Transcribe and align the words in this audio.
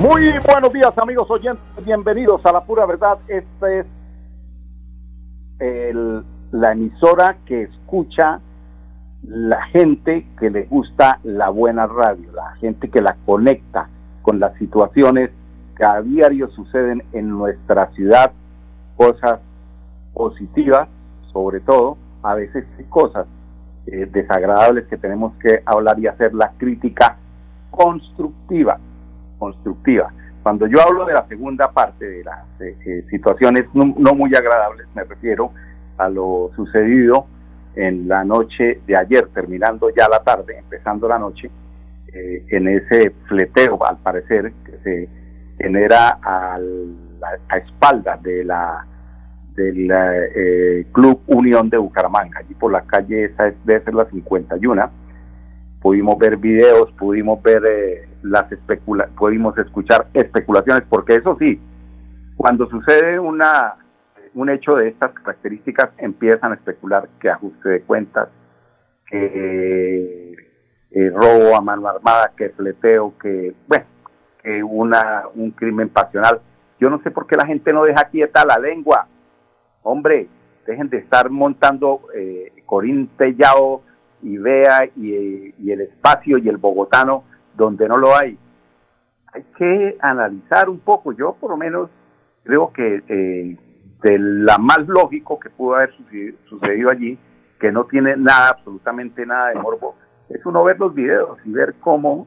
Muy 0.00 0.30
buenos 0.38 0.72
días 0.72 0.96
amigos 0.96 1.30
oyentes, 1.30 1.84
bienvenidos 1.84 2.46
a 2.46 2.52
La 2.52 2.64
Pura 2.64 2.86
Verdad. 2.86 3.18
Esta 3.28 3.70
es 3.70 3.86
la 6.52 6.72
emisora 6.72 7.36
que 7.44 7.64
escucha 7.64 8.40
la 9.24 9.62
gente 9.66 10.26
que 10.38 10.48
le 10.48 10.62
gusta 10.64 11.20
la 11.22 11.50
buena 11.50 11.86
radio, 11.86 12.32
la 12.32 12.54
gente 12.56 12.88
que 12.88 13.02
la 13.02 13.14
conecta 13.26 13.90
con 14.22 14.40
las 14.40 14.56
situaciones 14.56 15.32
que 15.76 15.84
a 15.84 16.00
diario 16.00 16.48
suceden 16.52 17.04
en 17.12 17.28
nuestra 17.28 17.90
ciudad, 17.92 18.32
cosas 18.96 19.40
positivas 20.14 20.88
sobre 21.30 21.60
todo, 21.60 21.98
a 22.22 22.34
veces 22.34 22.64
cosas 22.88 23.26
eh, 23.86 24.08
desagradables 24.10 24.86
que 24.86 24.96
tenemos 24.96 25.34
que 25.42 25.62
hablar 25.66 25.98
y 26.00 26.06
hacer 26.06 26.32
la 26.32 26.52
crítica 26.56 27.18
constructiva 27.70 28.78
constructiva. 29.40 30.12
Cuando 30.42 30.66
yo 30.66 30.80
hablo 30.80 31.04
de 31.04 31.14
la 31.14 31.26
segunda 31.26 31.72
parte 31.72 32.08
de 32.08 32.22
las 32.22 32.44
eh, 32.60 32.76
eh, 32.86 33.04
situaciones 33.10 33.64
no, 33.74 34.14
muy 34.14 34.34
agradables, 34.34 34.86
me 34.94 35.04
refiero 35.04 35.52
a 35.98 36.08
lo 36.08 36.50
sucedido 36.54 37.26
en 37.74 38.06
la 38.06 38.24
noche 38.24 38.80
de 38.86 38.96
ayer, 38.96 39.28
terminando 39.34 39.90
ya 39.90 40.08
la 40.08 40.22
tarde, 40.22 40.58
empezando 40.58 41.08
la 41.08 41.18
noche, 41.18 41.50
eh, 42.12 42.44
en 42.48 42.68
ese 42.68 43.10
fleteo, 43.28 43.84
al 43.84 43.98
parecer, 43.98 44.52
que 44.64 44.78
se 44.82 45.08
genera 45.58 46.18
a, 46.22 46.58
a 47.48 47.56
espaldas 47.56 48.22
de 48.22 48.44
la 48.44 48.86
del 49.54 50.86
Club 50.92 51.20
Unión 51.26 51.68
de 51.68 51.76
Bucaramanga, 51.76 52.38
allí 52.38 52.54
por 52.54 52.72
la 52.72 52.80
calle 52.82 53.24
esa 53.24 53.52
debe 53.64 53.84
ser 53.84 53.94
la 53.94 54.06
51. 54.06 54.90
Pudimos 55.80 56.18
ver 56.18 56.36
videos, 56.36 56.92
pudimos 56.92 57.42
ver 57.42 57.62
las 58.22 58.50
especula 58.52 59.08
pudimos 59.18 59.56
escuchar 59.58 60.06
especulaciones, 60.12 60.84
porque 60.88 61.14
eso 61.14 61.36
sí, 61.38 61.58
cuando 62.36 62.68
sucede 62.68 63.18
una 63.18 63.76
un 64.34 64.48
hecho 64.48 64.76
de 64.76 64.88
estas 64.88 65.12
características 65.12 65.90
empiezan 65.98 66.52
a 66.52 66.54
especular 66.54 67.08
que 67.20 67.30
ajuste 67.30 67.68
de 67.68 67.80
cuentas, 67.82 68.28
que 69.06 70.34
eh, 70.90 71.10
robo 71.10 71.56
a 71.56 71.60
mano 71.60 71.88
armada, 71.88 72.32
que 72.36 72.50
fleteo, 72.50 73.14
que 73.20 73.54
bueno, 73.66 73.84
que 74.42 74.62
una 74.62 75.24
un 75.34 75.50
crimen 75.50 75.88
pasional. 75.88 76.40
Yo 76.78 76.90
no 76.90 77.02
sé 77.02 77.10
por 77.10 77.26
qué 77.26 77.36
la 77.36 77.46
gente 77.46 77.72
no 77.72 77.84
deja 77.84 78.04
quieta 78.04 78.44
la 78.44 78.58
lengua. 78.58 79.06
Hombre, 79.82 80.28
dejen 80.66 80.88
de 80.88 80.98
estar 80.98 81.30
montando 81.30 82.02
eh, 82.14 82.52
Corín 82.66 83.08
Tellado 83.16 83.82
y 84.22 84.38
Vea 84.38 84.90
y, 84.96 85.70
el 85.70 85.80
espacio 85.80 86.38
y 86.38 86.48
el 86.48 86.56
bogotano 86.56 87.24
donde 87.54 87.88
no 87.88 87.96
lo 87.96 88.16
hay. 88.16 88.38
Hay 89.32 89.44
que 89.56 89.96
analizar 90.00 90.68
un 90.68 90.80
poco, 90.80 91.12
yo 91.12 91.36
por 91.40 91.50
lo 91.50 91.56
menos 91.56 91.90
creo 92.42 92.72
que 92.72 93.02
eh, 93.08 93.56
de 94.02 94.18
la 94.18 94.58
más 94.58 94.86
lógico 94.88 95.38
que 95.38 95.50
pudo 95.50 95.76
haber 95.76 95.94
sucedido, 96.48 96.90
allí, 96.90 97.18
que 97.60 97.70
no 97.70 97.84
tiene 97.84 98.16
nada, 98.16 98.50
absolutamente 98.50 99.24
nada 99.26 99.50
de 99.50 99.60
morbo, 99.60 99.94
es 100.28 100.44
uno 100.46 100.64
ver 100.64 100.78
los 100.78 100.94
videos 100.94 101.38
y 101.44 101.52
ver 101.52 101.74
cómo 101.80 102.26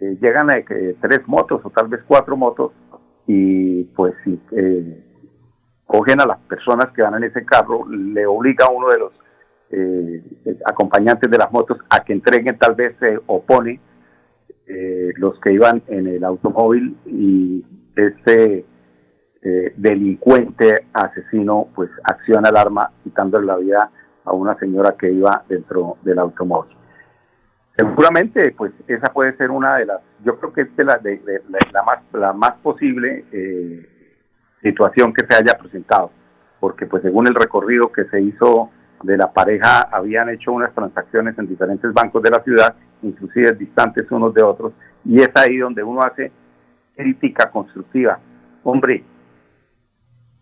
eh, 0.00 0.16
llegan 0.20 0.50
a 0.50 0.58
eh, 0.58 0.96
tres 1.00 1.20
motos 1.26 1.60
o 1.64 1.70
tal 1.70 1.88
vez 1.88 2.00
cuatro 2.06 2.36
motos 2.36 2.72
y 3.26 3.84
pues 3.84 4.14
si 4.24 4.40
cogen 5.84 6.20
a 6.20 6.26
las 6.26 6.38
personas 6.40 6.90
que 6.92 7.02
van 7.02 7.14
en 7.14 7.24
ese 7.24 7.44
carro, 7.44 7.86
le 7.88 8.26
obliga 8.26 8.66
a 8.66 8.70
uno 8.70 8.88
de 8.88 8.98
los 8.98 9.12
acompañantes 10.66 11.30
de 11.30 11.38
las 11.38 11.50
motos 11.52 11.78
a 11.88 12.00
que 12.00 12.12
entreguen, 12.12 12.58
tal 12.58 12.74
vez 12.74 12.96
se 12.98 13.18
opone 13.26 13.80
eh, 14.66 15.12
los 15.16 15.38
que 15.40 15.52
iban 15.52 15.82
en 15.88 16.06
el 16.06 16.24
automóvil 16.24 16.96
y 17.06 17.64
ese 17.96 18.64
eh, 19.42 19.72
delincuente 19.76 20.86
asesino 20.92 21.68
pues 21.74 21.90
acciona 22.04 22.50
el 22.50 22.56
arma 22.56 22.92
quitándole 23.02 23.46
la 23.46 23.56
vida 23.56 23.90
a 24.24 24.32
una 24.32 24.58
señora 24.58 24.96
que 24.98 25.10
iba 25.10 25.44
dentro 25.48 25.96
del 26.02 26.18
automóvil. 26.18 26.76
Seguramente 27.76 28.54
pues 28.56 28.72
esa 28.86 29.12
puede 29.12 29.36
ser 29.36 29.50
una 29.50 29.76
de 29.76 29.86
las, 29.86 30.02
yo 30.24 30.38
creo 30.38 30.52
que 30.52 30.62
es 30.62 30.68
la, 30.78 31.00
la, 31.72 31.82
más, 31.82 31.98
la 32.12 32.32
más 32.32 32.52
posible 32.62 33.24
eh, 33.32 34.16
situación 34.62 35.12
que 35.12 35.26
se 35.26 35.36
haya 35.36 35.58
presentado, 35.58 36.10
porque 36.60 36.86
pues 36.86 37.02
según 37.02 37.26
el 37.26 37.34
recorrido 37.34 37.90
que 37.90 38.04
se 38.04 38.20
hizo 38.20 38.70
de 39.02 39.16
la 39.16 39.32
pareja 39.32 39.82
habían 39.82 40.28
hecho 40.28 40.52
unas 40.52 40.74
transacciones 40.74 41.38
en 41.38 41.48
diferentes 41.48 41.92
bancos 41.92 42.22
de 42.22 42.30
la 42.30 42.42
ciudad 42.42 42.74
inclusive 43.02 43.52
distantes 43.52 44.10
unos 44.10 44.34
de 44.34 44.42
otros, 44.42 44.72
y 45.04 45.20
es 45.20 45.30
ahí 45.34 45.58
donde 45.58 45.82
uno 45.82 46.00
hace 46.02 46.30
crítica 46.96 47.50
constructiva. 47.50 48.18
Hombre, 48.62 49.04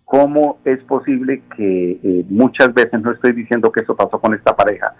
¿cómo 0.04 0.58
es 0.64 0.82
posible 0.84 1.42
que 1.56 2.00
eh, 2.02 2.26
muchas 2.28 2.72
veces, 2.74 3.00
no 3.00 3.12
estoy 3.12 3.32
diciendo 3.32 3.70
que 3.70 3.82
eso 3.82 3.94
pasó 3.94 4.20
con 4.20 4.34
esta 4.34 4.56
pareja, 4.56 4.94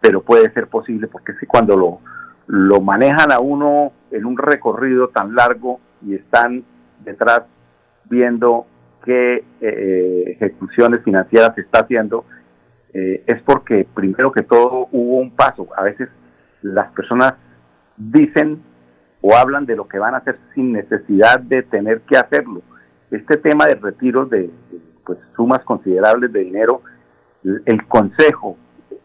pero 0.00 0.22
puede 0.22 0.52
ser 0.52 0.66
posible 0.66 1.06
porque 1.06 1.34
si 1.38 1.46
cuando 1.46 1.76
lo, 1.76 2.00
lo 2.46 2.80
manejan 2.80 3.32
a 3.32 3.40
uno 3.40 3.92
en 4.10 4.26
un 4.26 4.36
recorrido 4.36 5.08
tan 5.08 5.34
largo 5.34 5.80
y 6.02 6.14
están 6.14 6.64
detrás 7.04 7.42
viendo 8.04 8.66
qué 9.04 9.44
eh, 9.60 10.36
ejecuciones 10.36 11.02
financieras 11.04 11.54
se 11.54 11.60
está 11.62 11.80
haciendo, 11.80 12.24
eh, 12.94 13.24
es 13.26 13.42
porque 13.42 13.86
primero 13.92 14.32
que 14.32 14.42
todo 14.42 14.88
hubo 14.92 15.18
un 15.18 15.32
paso. 15.32 15.68
A 15.76 15.82
veces 15.82 16.08
las 16.62 16.90
personas 16.92 17.34
dicen 17.96 18.62
o 19.20 19.34
hablan 19.36 19.66
de 19.66 19.74
lo 19.74 19.88
que 19.88 19.98
van 19.98 20.14
a 20.14 20.18
hacer 20.18 20.38
sin 20.54 20.72
necesidad 20.72 21.40
de 21.40 21.62
tener 21.64 22.02
que 22.02 22.16
hacerlo. 22.16 22.62
Este 23.10 23.36
tema 23.36 23.66
de 23.66 23.74
retiros 23.74 24.30
de, 24.30 24.50
pues, 25.04 25.18
sumas 25.34 25.64
considerables 25.64 26.32
de 26.32 26.40
dinero, 26.40 26.82
el 27.42 27.86
consejo 27.88 28.56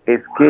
es 0.05 0.21
que 0.37 0.49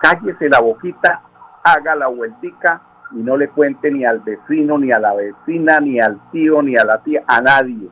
cállese 0.00 0.48
la 0.48 0.60
boquita, 0.60 1.22
haga 1.62 1.94
la 1.94 2.08
vueltica 2.08 2.82
y 3.12 3.16
no 3.16 3.36
le 3.36 3.48
cuente 3.48 3.90
ni 3.90 4.04
al 4.04 4.20
vecino, 4.20 4.78
ni 4.78 4.92
a 4.92 4.98
la 4.98 5.14
vecina, 5.14 5.78
ni 5.80 6.00
al 6.00 6.18
tío, 6.30 6.62
ni 6.62 6.76
a 6.76 6.84
la 6.84 7.02
tía, 7.02 7.22
a 7.26 7.40
nadie, 7.40 7.88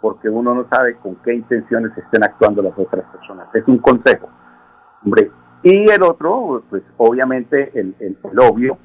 porque 0.00 0.28
uno 0.28 0.54
no 0.54 0.66
sabe 0.70 0.96
con 0.96 1.16
qué 1.16 1.34
intenciones 1.34 1.96
estén 1.96 2.22
actuando 2.22 2.62
las 2.62 2.78
otras 2.78 3.04
personas. 3.10 3.48
Es 3.54 3.66
un 3.66 3.78
consejo. 3.78 4.28
Hombre, 5.04 5.30
y 5.62 5.90
el 5.90 6.02
otro, 6.02 6.62
pues 6.70 6.82
obviamente 6.98 7.70
el, 7.78 7.94
el, 7.98 8.16
obvio, 8.38 8.78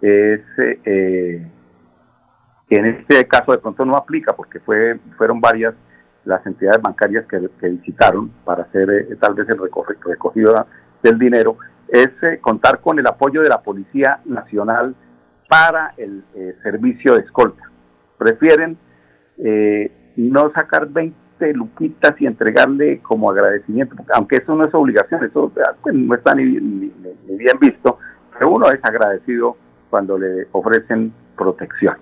es 0.00 0.40
eh, 0.58 1.46
que 2.68 2.78
en 2.78 2.86
este 2.86 3.26
caso 3.26 3.52
de 3.52 3.58
pronto 3.58 3.84
no 3.84 3.94
aplica 3.94 4.34
porque 4.34 4.60
fue 4.60 4.98
fueron 5.16 5.40
varias 5.40 5.74
las 6.24 6.44
entidades 6.44 6.82
bancarias 6.82 7.24
que, 7.26 7.38
visitaron 7.68 8.30
para 8.44 8.64
hacer 8.64 8.90
eh, 8.90 9.16
tal 9.20 9.34
vez 9.34 9.48
el 9.48 9.58
recogido 10.04 10.66
del 11.00 11.18
dinero, 11.18 11.56
es 11.86 12.08
eh, 12.22 12.38
contar 12.40 12.80
con 12.80 12.98
el 12.98 13.06
apoyo 13.06 13.42
de 13.42 13.48
la 13.48 13.62
Policía 13.62 14.20
Nacional 14.24 14.96
para 15.48 15.94
el 15.96 16.24
servicio 16.64 17.14
de 17.14 17.20
escolta. 17.20 17.62
Prefieren 18.18 18.76
no 20.16 20.50
sacar 20.52 20.88
20 20.88 21.52
luquitas 21.54 22.20
y 22.20 22.26
entregarle 22.26 23.00
como 23.00 23.30
agradecimiento, 23.30 23.94
aunque 24.14 24.36
eso 24.36 24.54
no 24.54 24.64
es 24.64 24.74
obligación, 24.74 25.24
eso 25.24 25.52
pues, 25.82 25.94
no 25.94 26.14
está 26.14 26.34
ni, 26.34 26.44
bien 26.44 27.58
visto, 27.60 27.98
pero 28.32 28.50
uno 28.50 28.68
es 28.68 28.80
agradecido 28.82 29.56
cuando 29.90 30.18
le 30.18 30.48
ofrecen 30.52 31.12
protección. 31.36 31.96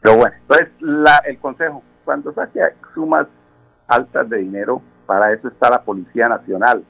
Pero 0.00 0.16
bueno, 0.16 0.34
entonces 0.40 0.68
la, 0.80 1.18
el 1.26 1.38
consejo, 1.38 1.82
cuando 2.04 2.32
saque 2.32 2.60
sumas 2.94 3.26
altas 3.86 4.28
de 4.28 4.38
dinero, 4.38 4.80
para 5.06 5.32
eso 5.32 5.48
está 5.48 5.70
la 5.70 5.82
Policía 5.82 6.28
Nacional. 6.28 6.84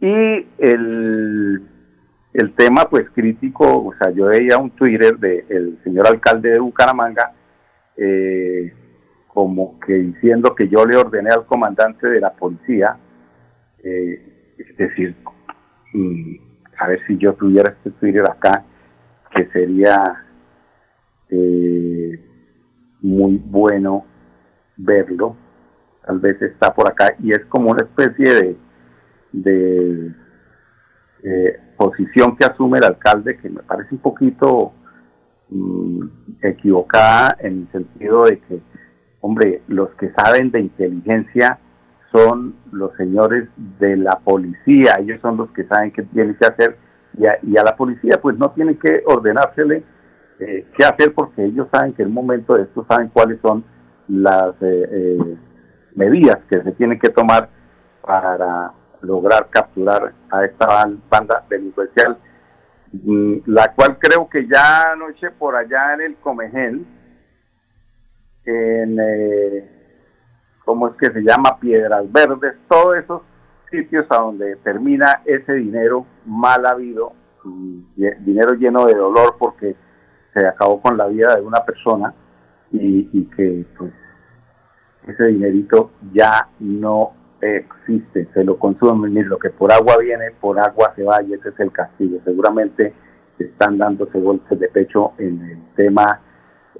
Y 0.00 0.46
el, 0.58 1.66
el 2.34 2.54
tema 2.54 2.84
pues 2.90 3.08
crítico, 3.10 3.86
o 3.86 3.94
sea, 3.98 4.10
yo 4.10 4.26
veía 4.26 4.58
un 4.58 4.70
Twitter 4.70 5.16
del 5.18 5.78
señor 5.84 6.06
alcalde 6.06 6.50
de 6.50 6.58
Bucaramanga, 6.58 7.32
eh, 7.96 8.74
como 9.36 9.78
que 9.80 9.92
diciendo 9.92 10.54
que 10.54 10.66
yo 10.66 10.86
le 10.86 10.96
ordené 10.96 11.28
al 11.28 11.44
comandante 11.44 12.08
de 12.08 12.20
la 12.20 12.32
policía, 12.32 12.96
eh, 13.84 14.54
es 14.56 14.76
decir, 14.78 15.14
a 16.78 16.88
ver 16.88 17.00
si 17.06 17.18
yo 17.18 17.34
tuviera 17.34 17.68
este 17.68 17.90
Twitter 17.90 18.22
acá, 18.24 18.64
que 19.34 19.44
sería 19.48 20.24
eh, 21.28 22.18
muy 23.02 23.36
bueno 23.36 24.06
verlo. 24.78 25.36
Tal 26.06 26.18
vez 26.18 26.40
está 26.40 26.72
por 26.72 26.90
acá 26.90 27.14
y 27.22 27.32
es 27.32 27.44
como 27.44 27.72
una 27.72 27.84
especie 27.84 28.56
de, 29.34 30.14
eh, 31.24 31.60
posición 31.76 32.38
que 32.38 32.46
asume 32.46 32.78
el 32.78 32.84
alcalde 32.84 33.36
que 33.36 33.50
me 33.50 33.62
parece 33.62 33.96
un 33.96 34.00
poquito 34.00 34.72
mm, 35.50 36.06
equivocada 36.40 37.36
en 37.40 37.60
el 37.60 37.72
sentido 37.72 38.24
de 38.24 38.38
que, 38.38 38.62
hombre, 39.26 39.62
los 39.66 39.90
que 39.96 40.12
saben 40.12 40.50
de 40.52 40.60
inteligencia 40.60 41.58
son 42.12 42.54
los 42.70 42.94
señores 42.96 43.48
de 43.78 43.96
la 43.96 44.20
policía, 44.20 44.96
ellos 45.00 45.20
son 45.20 45.36
los 45.36 45.50
que 45.50 45.64
saben 45.64 45.90
qué 45.90 46.02
tienen 46.04 46.36
que 46.36 46.46
hacer. 46.46 46.78
Y 47.18 47.26
a, 47.26 47.38
y 47.42 47.58
a 47.58 47.64
la 47.64 47.74
policía 47.76 48.20
pues 48.20 48.38
no 48.38 48.50
tienen 48.50 48.78
que 48.78 49.02
ordenársele 49.06 49.82
eh, 50.38 50.66
qué 50.76 50.84
hacer 50.84 51.14
porque 51.14 51.44
ellos 51.44 51.66
saben 51.72 51.94
que 51.94 52.02
en 52.02 52.08
un 52.08 52.14
momento 52.14 52.54
de 52.54 52.64
esto 52.64 52.86
saben 52.88 53.08
cuáles 53.08 53.40
son 53.40 53.64
las 54.08 54.50
eh, 54.60 54.88
eh, 54.90 55.36
medidas 55.94 56.38
que 56.48 56.62
se 56.62 56.72
tienen 56.72 56.98
que 56.98 57.08
tomar 57.08 57.48
para 58.02 58.72
lograr 59.00 59.48
capturar 59.50 60.12
a 60.30 60.44
esta 60.44 60.86
banda 61.10 61.44
delincuencial, 61.48 62.18
mm, 62.92 63.36
la 63.46 63.72
cual 63.74 63.98
creo 63.98 64.28
que 64.28 64.46
ya 64.46 64.92
anoche 64.92 65.30
por 65.30 65.56
allá 65.56 65.94
en 65.94 66.02
el 66.02 66.16
Comején, 66.16 66.86
en, 68.46 68.98
eh, 69.00 69.68
¿cómo 70.64 70.88
es 70.88 70.94
que 70.96 71.12
se 71.12 71.20
llama? 71.20 71.58
Piedras 71.60 72.10
Verdes, 72.10 72.54
todos 72.68 72.96
esos 72.96 73.22
sitios 73.70 74.06
a 74.10 74.18
donde 74.18 74.56
termina 74.56 75.22
ese 75.24 75.54
dinero 75.54 76.06
mal 76.24 76.64
habido, 76.64 77.12
dinero 77.84 78.54
lleno 78.54 78.86
de 78.86 78.94
dolor 78.94 79.36
porque 79.38 79.76
se 80.32 80.46
acabó 80.46 80.80
con 80.80 80.96
la 80.96 81.06
vida 81.06 81.34
de 81.36 81.42
una 81.42 81.64
persona 81.64 82.14
y, 82.72 83.08
y 83.12 83.24
que 83.36 83.64
pues 83.76 83.92
ese 85.06 85.24
dinerito 85.26 85.90
ya 86.12 86.48
no 86.58 87.12
existe, 87.40 88.28
se 88.32 88.44
lo 88.44 88.58
consumen, 88.58 89.28
lo 89.28 89.38
que 89.38 89.50
por 89.50 89.72
agua 89.72 89.98
viene, 89.98 90.30
por 90.40 90.58
agua 90.58 90.92
se 90.96 91.04
va 91.04 91.22
y 91.22 91.34
ese 91.34 91.50
es 91.50 91.60
el 91.60 91.70
castigo. 91.72 92.18
Seguramente 92.24 92.94
están 93.38 93.78
dándose 93.78 94.20
golpes 94.20 94.58
de 94.58 94.68
pecho 94.68 95.12
en 95.18 95.42
el 95.42 95.74
tema 95.74 96.20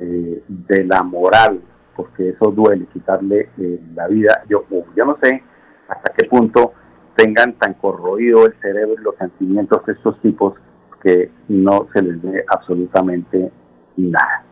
eh, 0.01 0.43
de 0.47 0.85
la 0.85 1.03
moral, 1.03 1.61
porque 1.95 2.31
eso 2.31 2.51
duele, 2.51 2.87
quitarle 2.93 3.51
eh, 3.59 3.81
la 3.95 4.07
vida. 4.09 4.43
Yo, 4.49 4.65
yo 4.95 5.05
no 5.05 5.17
sé 5.23 5.43
hasta 5.89 6.13
qué 6.13 6.29
punto 6.29 6.73
tengan 7.17 7.55
tan 7.55 7.75
corroído 7.75 8.47
el 8.47 8.55
cerebro 8.61 8.95
y 9.01 9.05
los 9.05 9.17
sentimientos 9.17 9.85
de 9.87 9.93
estos 9.95 10.21
tipos 10.21 10.55
que 11.03 11.31
no 11.49 11.89
se 11.93 12.03
les 12.03 12.21
ve 12.21 12.45
absolutamente 12.49 13.51
nada. 13.97 14.45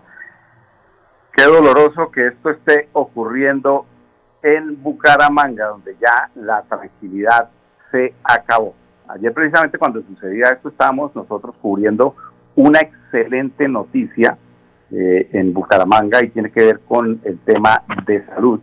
Qué 1.33 1.45
doloroso 1.45 2.11
que 2.11 2.29
esto 2.29 2.51
esté 2.51 2.89
ocurriendo 2.93 3.87
en 4.43 4.83
Bucaramanga, 4.83 5.69
donde 5.69 5.97
ya 6.01 6.31
la 6.37 6.63
tranquilidad 6.63 7.51
se 7.91 8.15
acabó. 8.23 8.75
Ayer 9.09 9.33
precisamente 9.33 9.79
cuando 9.79 10.01
sucedía 10.03 10.45
esto 10.53 10.69
estábamos 10.69 11.15
nosotros 11.15 11.55
cubriendo 11.61 12.15
una 12.55 12.81
excelente 12.81 13.69
noticia 13.69 14.39
eh, 14.97 15.29
en 15.33 15.53
Bucaramanga 15.53 16.25
y 16.25 16.29
tiene 16.29 16.53
que 16.53 16.65
ver 16.65 16.81
con 16.87 17.21
el 17.25 17.39
tema 17.41 17.83
de 18.07 18.25
salud, 18.27 18.61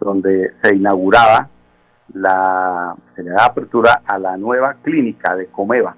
donde 0.00 0.52
se 0.62 0.74
inauguraba 0.74 1.48
la, 2.14 2.96
se 3.14 3.22
le 3.22 3.30
da 3.30 3.46
apertura 3.46 4.02
a 4.06 4.18
la 4.18 4.36
nueva 4.36 4.76
clínica 4.82 5.36
de 5.36 5.46
Comeva. 5.46 5.94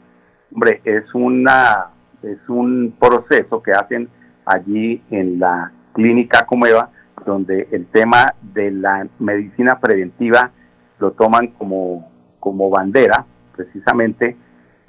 Hombre, 0.52 0.80
es 0.84 1.04
una, 1.14 1.90
es 2.22 2.38
un 2.48 2.96
proceso 2.98 3.62
que 3.62 3.72
hacen 3.72 4.08
allí 4.44 5.02
en 5.10 5.38
la 5.38 5.70
clínica 5.92 6.46
Comeva 6.46 6.90
donde 7.24 7.68
el 7.72 7.86
tema 7.86 8.34
de 8.40 8.70
la 8.70 9.06
medicina 9.18 9.78
preventiva 9.78 10.50
lo 10.98 11.12
toman 11.12 11.48
como, 11.48 12.10
como 12.40 12.70
bandera, 12.70 13.24
precisamente 13.54 14.36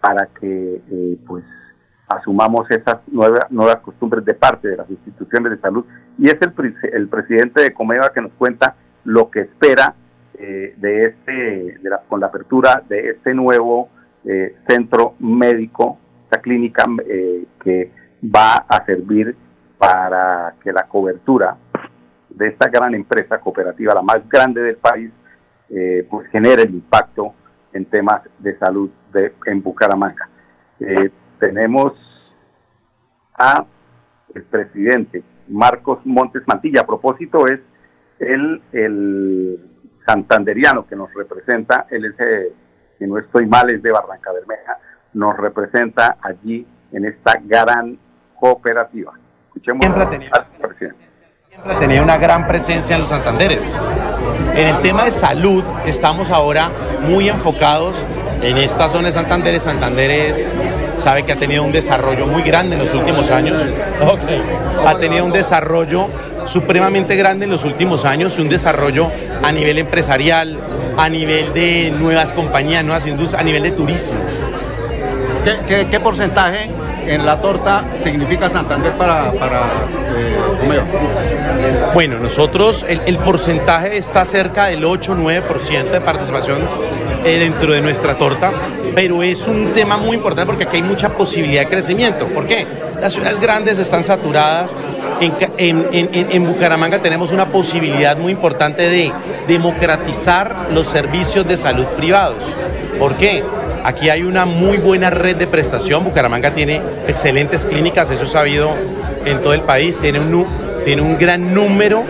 para 0.01 0.27
que 0.39 0.81
eh, 0.89 1.17
pues 1.27 1.43
asumamos 2.09 2.69
esas 2.71 2.97
nuevas, 3.07 3.49
nuevas 3.51 3.77
costumbres 3.77 4.25
de 4.25 4.33
parte 4.33 4.67
de 4.67 4.77
las 4.77 4.89
instituciones 4.89 5.51
de 5.51 5.59
salud. 5.59 5.85
Y 6.17 6.25
es 6.25 6.37
el, 6.41 6.53
el 6.91 7.07
presidente 7.07 7.61
de 7.61 7.73
Comeva 7.73 8.11
que 8.13 8.21
nos 8.21 8.31
cuenta 8.33 8.75
lo 9.05 9.29
que 9.29 9.41
espera 9.41 9.93
eh, 10.37 10.73
de 10.77 11.05
este, 11.05 11.77
con 12.07 12.19
la 12.19 12.27
apertura 12.27 12.81
de 12.89 13.11
este 13.11 13.33
nuevo 13.33 13.89
eh, 14.25 14.55
centro 14.67 15.15
médico, 15.19 15.97
esta 16.23 16.41
clínica 16.41 16.85
que 17.63 17.91
va 18.23 18.65
a 18.67 18.85
servir 18.85 19.35
para 19.77 20.55
que 20.61 20.73
la 20.73 20.83
cobertura 20.83 21.57
de 22.29 22.47
esta 22.47 22.69
gran 22.69 22.93
empresa 22.95 23.39
cooperativa, 23.39 23.93
la 23.93 24.01
más 24.01 24.27
grande 24.27 24.61
del 24.61 24.77
país, 24.77 25.11
eh, 25.69 26.05
pues 26.09 26.27
genere 26.29 26.63
el 26.63 26.73
impacto 26.73 27.33
en 27.73 27.85
temas 27.85 28.21
de 28.39 28.57
salud 28.57 28.89
de, 29.13 29.33
en 29.45 29.61
Bucaramanga. 29.61 30.29
Tenemos 31.39 31.93
a 33.33 33.65
el 34.35 34.43
presidente 34.43 35.23
Marcos 35.47 35.99
Montes 36.05 36.43
Mantilla. 36.45 36.81
A 36.81 36.85
propósito, 36.85 37.47
es 37.47 37.59
el, 38.19 38.61
el 38.73 39.59
santanderiano 40.05 40.85
que 40.87 40.95
nos 40.95 41.13
representa, 41.13 41.87
él 41.89 42.05
es, 42.05 42.19
eh, 42.19 42.53
si 42.97 43.07
no 43.07 43.17
estoy 43.17 43.45
mal, 43.45 43.69
es 43.71 43.81
de 43.81 43.91
Barranca 43.91 44.31
Bermeja, 44.31 44.77
nos 45.13 45.37
representa 45.37 46.17
allí 46.21 46.67
en 46.91 47.05
esta 47.05 47.39
gran 47.43 47.97
cooperativa. 48.35 49.13
Escuchemos 49.47 49.85
al 49.85 50.47
presidente 50.61 51.09
tenía 51.79 52.01
una 52.01 52.17
gran 52.17 52.47
presencia 52.47 52.95
en 52.95 53.01
los 53.01 53.09
Santanderes. 53.09 53.77
En 54.53 54.67
el 54.67 54.81
tema 54.81 55.05
de 55.05 55.11
salud 55.11 55.63
estamos 55.85 56.29
ahora 56.29 56.69
muy 57.01 57.29
enfocados 57.29 58.05
en 58.41 58.57
esta 58.57 58.89
zona 58.89 59.07
de 59.07 59.13
Santanderes. 59.13 59.63
Santanderes 59.63 60.53
sabe 60.97 61.23
que 61.23 61.33
ha 61.33 61.35
tenido 61.35 61.63
un 61.63 61.71
desarrollo 61.71 62.27
muy 62.27 62.43
grande 62.43 62.75
en 62.75 62.81
los 62.81 62.93
últimos 62.93 63.29
años. 63.29 63.59
Ha 64.85 64.97
tenido 64.97 65.25
un 65.25 65.31
desarrollo 65.31 66.07
supremamente 66.45 67.15
grande 67.15 67.45
en 67.45 67.51
los 67.51 67.65
últimos 67.65 68.05
años 68.05 68.37
y 68.37 68.41
un 68.41 68.49
desarrollo 68.49 69.11
a 69.43 69.51
nivel 69.51 69.77
empresarial, 69.77 70.57
a 70.97 71.09
nivel 71.09 71.53
de 71.53 71.91
nuevas 71.91 72.33
compañías, 72.33 72.83
nuevas 72.83 73.05
industrias, 73.05 73.41
a 73.41 73.43
nivel 73.43 73.63
de 73.63 73.71
turismo. 73.71 74.17
qué 75.67 75.99
porcentaje 75.99 76.69
en 77.09 77.25
la 77.25 77.41
torta 77.41 77.83
significa 78.03 78.49
Santander 78.49 78.91
para, 78.93 79.31
para 79.31 79.61
eh, 80.15 80.81
Bueno, 81.93 82.19
nosotros, 82.19 82.85
el, 82.87 83.17
porcentaje 83.17 83.97
está 83.97 84.25
cerca 84.25 84.65
del 84.65 84.83
8-9% 84.83 85.89
de 85.89 86.01
participación 86.01 86.61
eh, 87.25 87.37
dentro 87.39 87.73
de 87.73 87.81
nuestra 87.81 88.17
torta, 88.17 88.51
pero 88.95 89.23
es 89.23 89.47
un 89.47 89.73
tema 89.73 89.97
muy 89.97 90.15
importante 90.15 90.45
porque 90.45 90.63
aquí 90.63 90.77
hay 90.77 90.83
mucha 90.83 91.09
posibilidad 91.09 91.63
de 91.63 91.67
crecimiento. 91.67 92.27
¿Por 92.27 92.47
qué? 92.47 92.65
Las 93.01 93.13
ciudades 93.13 93.39
grandes 93.39 93.79
están 93.79 94.03
saturadas. 94.03 94.71
En, 95.21 95.33
en, 95.91 96.09
en, 96.13 96.45
Bucaramanga 96.45 97.01
tenemos 97.01 97.33
una 97.33 97.47
posibilidad 97.47 98.15
muy 98.15 98.31
importante 98.31 98.89
de 98.89 99.11
democratizar 99.49 100.69
los 100.73 100.87
servicios 100.87 101.45
de 101.45 101.57
salud 101.57 101.85
privados. 101.97 102.41
¿Por 102.97 103.17
qué? 103.17 103.43
Aquí 103.83 104.09
hay 104.09 104.23
una 104.23 104.45
muy 104.45 104.77
buena 104.77 105.09
red 105.09 105.35
de 105.35 105.47
prestación. 105.47 106.05
Bucaramanga 106.05 106.51
tiene 106.51 106.81
excelentes 107.07 107.65
clínicas, 107.65 108.09
eso 108.09 108.23
es 108.23 108.31
sabido 108.31 108.71
en 109.25 109.41
todo 109.41 109.53
el 109.53 109.61
país. 109.61 109.99
Tiene 109.99 110.19
un, 110.19 110.47
tiene 110.85 111.01
un 111.01 111.17
gran 111.17 111.53
número 111.53 112.03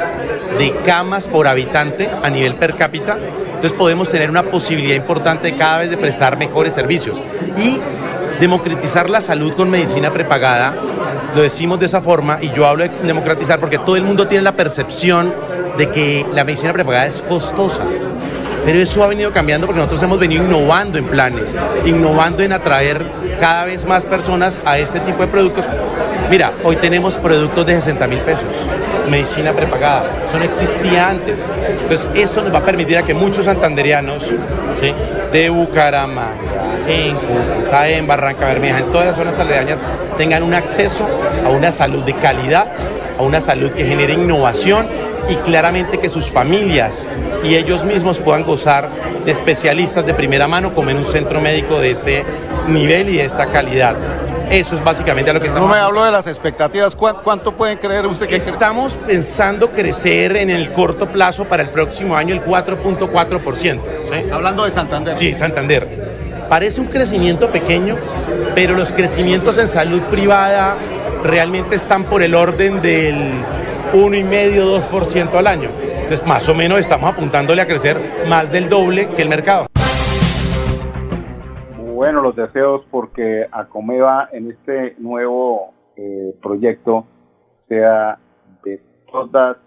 de 0.60 0.72
camas 0.86 1.28
por 1.28 1.48
habitante 1.48 2.10
a 2.22 2.30
nivel 2.30 2.56
per 2.56 2.76
cápita. 2.76 3.18
Entonces 3.60 3.78
podemos 3.78 4.10
tener 4.10 4.30
una 4.30 4.44
posibilidad 4.44 4.96
importante 4.96 5.54
cada 5.58 5.80
vez 5.80 5.90
de 5.90 5.98
prestar 5.98 6.38
mejores 6.38 6.74
servicios. 6.74 7.22
Y 7.58 7.78
democratizar 8.40 9.10
la 9.10 9.20
salud 9.20 9.52
con 9.52 9.70
medicina 9.70 10.12
prepagada, 10.12 10.74
lo 11.36 11.42
decimos 11.42 11.78
de 11.78 11.88
esa 11.88 12.00
forma, 12.00 12.38
y 12.40 12.52
yo 12.54 12.66
hablo 12.66 12.86
de 12.86 12.92
democratizar 13.04 13.60
porque 13.60 13.78
todo 13.78 13.98
el 13.98 14.04
mundo 14.04 14.30
tiene 14.30 14.46
la 14.46 14.54
percepción 14.54 15.34
de 15.78 15.90
que 15.90 16.26
la 16.34 16.46
medicina 16.46 16.72
prepagada 16.72 17.08
es 17.08 17.22
costosa. 17.22 17.84
Pero 18.64 18.80
eso 18.80 19.04
ha 19.04 19.08
venido 19.08 19.34
cambiando 19.34 19.68
porque 19.68 19.80
nosotros 19.80 20.04
hemos 20.04 20.20
venido 20.20 20.46
innovando 20.46 20.98
en 20.98 21.04
planes, 21.04 21.54
innovando 21.86 22.42
en 22.44 22.54
atraer 22.54 23.06
cada 23.42 23.66
vez 23.66 23.86
más 23.86 24.06
personas 24.06 24.62
a 24.64 24.78
este 24.78 25.02
tipo 25.02 25.22
de 25.22 25.28
productos. 25.28 25.66
Mira, 26.30 26.54
hoy 26.64 26.78
tenemos 26.78 27.18
productos 27.18 27.66
de 27.66 27.76
60 27.76 28.08
mil 28.08 28.20
pesos, 28.20 28.46
medicina 29.10 29.54
prepagada, 29.54 30.10
eso 30.26 30.38
no 30.38 30.46
existía 30.46 31.10
antes. 31.10 31.50
Entonces, 31.82 32.08
esto 32.16 32.42
nos 32.42 32.54
va 32.54 32.60
a 32.60 32.66
permitir 32.66 32.98
a 32.98 33.04
que 33.04 33.14
muchos 33.14 33.46
santanderianos 33.46 34.32
de 35.32 35.50
Bucaramanga, 35.50 36.34
en 36.88 37.16
Cúcuta, 37.16 37.88
en 37.90 38.08
Barranca 38.08 38.48
Bermeja, 38.48 38.80
en 38.80 38.92
todas 38.92 39.08
las 39.08 39.16
zonas 39.16 39.40
aledañas, 39.40 39.82
tengan 40.18 40.44
un 40.44 40.54
acceso 40.54 41.08
a 41.46 41.50
una 41.50 41.72
salud 41.72 42.04
de 42.04 42.14
calidad, 42.14 42.68
a 43.18 43.22
una 43.22 43.42
salud 43.42 43.72
que 43.72 43.86
genere 43.86 44.14
innovación 44.14 44.88
y 45.30 45.36
claramente 45.36 46.00
que 46.00 46.10
sus 46.10 46.30
familias 46.30 47.08
y 47.44 47.56
ellos 47.56 47.84
mismos 47.84 48.20
puedan 48.20 48.44
gozar 48.44 48.90
de 49.24 49.32
especialistas 49.32 50.06
de 50.06 50.14
primera 50.14 50.48
mano 50.48 50.74
como 50.74 50.90
en 50.90 50.98
un 50.98 51.06
centro 51.06 51.40
médico 51.40 51.80
de 51.80 51.92
este 51.92 52.24
nivel 52.68 53.10
y 53.10 53.18
de 53.18 53.26
esta 53.26 53.48
calidad. 53.48 53.96
Eso 54.50 54.76
es 54.76 54.84
básicamente 54.84 55.30
a 55.30 55.34
lo 55.34 55.40
que 55.40 55.48
estamos. 55.48 55.70
No 55.70 55.76
me 55.76 55.80
hablo 55.80 56.04
de 56.04 56.12
las 56.12 56.26
expectativas. 56.26 56.96
¿Cuánto, 56.96 57.52
pueden 57.54 57.78
creer 57.78 58.06
usted 58.08 58.28
que 58.28 58.38
Estamos 58.38 58.96
pensando 58.96 59.70
crecer 59.70 60.36
en 60.38 60.50
el 60.50 60.74
corto 60.74 61.06
plazo 61.08 61.46
para 61.46 61.62
el 61.62 61.70
próximo 61.70 62.16
año 62.18 62.34
el 62.34 62.44
4.4%. 62.44 64.32
Hablando 64.32 64.66
de 64.66 64.72
Santander. 64.72 65.16
Sí, 65.16 65.36
Santander. 65.36 65.88
Parece 66.50 66.82
un 66.82 66.88
crecimiento 66.88 67.50
pequeño, 67.52 67.96
pero 68.56 68.76
los 68.76 68.92
crecimientos 68.92 69.60
en 69.60 69.68
salud 69.68 70.02
privada 70.04 70.78
realmente 71.24 71.76
están 71.76 72.06
por 72.06 72.24
el 72.24 72.34
orden 72.34 72.82
del 72.82 73.34
1,5-2% 73.94 75.36
al 75.36 75.48
año. 75.48 75.70
Entonces, 76.02 76.26
más 76.26 76.50
o 76.50 76.56
menos 76.56 76.80
estamos 76.80 77.12
apuntándole 77.14 77.62
a 77.62 77.68
crecer 77.68 78.24
más 78.28 78.52
del 78.52 78.68
doble 78.68 79.10
que 79.10 79.22
el 79.22 79.30
mercado. 79.30 79.68
Bueno, 82.00 82.22
los 82.22 82.34
deseos 82.34 82.86
porque 82.90 83.46
Acomeva 83.52 84.30
en 84.32 84.50
este 84.52 84.96
nuevo 85.00 85.74
eh, 85.98 86.34
proyecto 86.42 87.06
sea 87.68 88.18
de 88.64 88.82
todas 89.12 89.58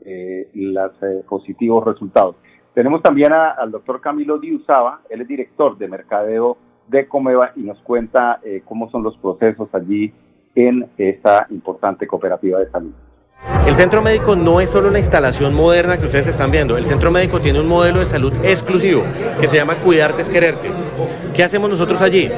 eh, 0.00 0.48
los 0.54 0.92
eh, 1.02 1.22
positivos 1.28 1.84
resultados. 1.84 2.36
Tenemos 2.72 3.02
también 3.02 3.34
al 3.34 3.70
doctor 3.70 4.00
Camilo 4.00 4.38
Diusaba, 4.38 5.02
él 5.10 5.20
es 5.20 5.28
director 5.28 5.76
de 5.76 5.88
mercadeo 5.88 6.56
de 6.88 7.06
Comeva 7.06 7.52
y 7.54 7.60
nos 7.60 7.78
cuenta 7.80 8.40
cómo 8.64 8.90
son 8.90 9.02
los 9.02 9.18
procesos 9.18 9.68
allí 9.74 10.10
en 10.54 10.88
esta 10.96 11.46
importante 11.50 12.06
cooperativa 12.06 12.60
de 12.60 12.70
salud. 12.70 12.94
El 13.66 13.76
centro 13.76 14.00
médico 14.00 14.36
no 14.36 14.60
es 14.60 14.70
solo 14.70 14.90
la 14.90 14.98
instalación 14.98 15.54
moderna 15.54 15.98
que 15.98 16.06
ustedes 16.06 16.26
están 16.28 16.50
viendo, 16.50 16.78
el 16.78 16.86
centro 16.86 17.10
médico 17.10 17.40
tiene 17.40 17.60
un 17.60 17.68
modelo 17.68 18.00
de 18.00 18.06
salud 18.06 18.32
exclusivo 18.42 19.04
que 19.38 19.48
se 19.48 19.56
llama 19.56 19.76
Cuidarte 19.76 20.22
es 20.22 20.30
Quererte. 20.30 20.70
¿Qué 21.34 21.44
hacemos 21.44 21.68
nosotros 21.68 22.00
allí? 22.00 22.30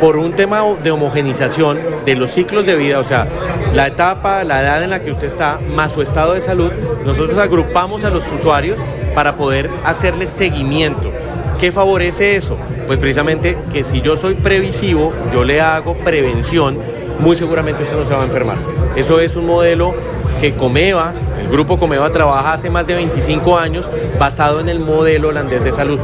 Por 0.00 0.16
un 0.16 0.32
tema 0.32 0.62
de 0.82 0.90
homogenización 0.92 1.80
de 2.04 2.14
los 2.14 2.30
ciclos 2.30 2.66
de 2.66 2.76
vida, 2.76 3.00
o 3.00 3.04
sea, 3.04 3.26
la 3.74 3.88
etapa, 3.88 4.44
la 4.44 4.62
edad 4.62 4.82
en 4.84 4.90
la 4.90 5.00
que 5.00 5.10
usted 5.10 5.26
está, 5.26 5.58
más 5.74 5.92
su 5.92 6.02
estado 6.02 6.34
de 6.34 6.40
salud, 6.40 6.70
nosotros 7.04 7.38
agrupamos 7.38 8.04
a 8.04 8.10
los 8.10 8.24
usuarios 8.30 8.78
para 9.14 9.36
poder 9.36 9.70
hacerles 9.84 10.30
seguimiento. 10.30 11.10
¿Qué 11.58 11.72
favorece 11.72 12.36
eso? 12.36 12.56
Pues 12.86 13.00
precisamente 13.00 13.58
que 13.72 13.82
si 13.82 14.00
yo 14.00 14.16
soy 14.16 14.34
previsivo, 14.34 15.12
yo 15.32 15.42
le 15.42 15.60
hago 15.60 15.96
prevención, 15.98 16.78
muy 17.18 17.36
seguramente 17.36 17.82
usted 17.82 17.96
no 17.96 18.04
se 18.04 18.14
va 18.14 18.22
a 18.22 18.26
enfermar. 18.26 18.56
Eso 18.94 19.20
es 19.20 19.34
un 19.34 19.46
modelo 19.46 19.94
que 20.40 20.54
Comeva, 20.54 21.12
el 21.40 21.48
grupo 21.48 21.78
Comeva 21.78 22.10
trabaja 22.10 22.54
hace 22.54 22.70
más 22.70 22.86
de 22.86 22.94
25 22.94 23.58
años 23.58 23.88
basado 24.18 24.60
en 24.60 24.68
el 24.68 24.80
modelo 24.80 25.28
holandés 25.28 25.62
de 25.62 25.72
salud. 25.72 25.98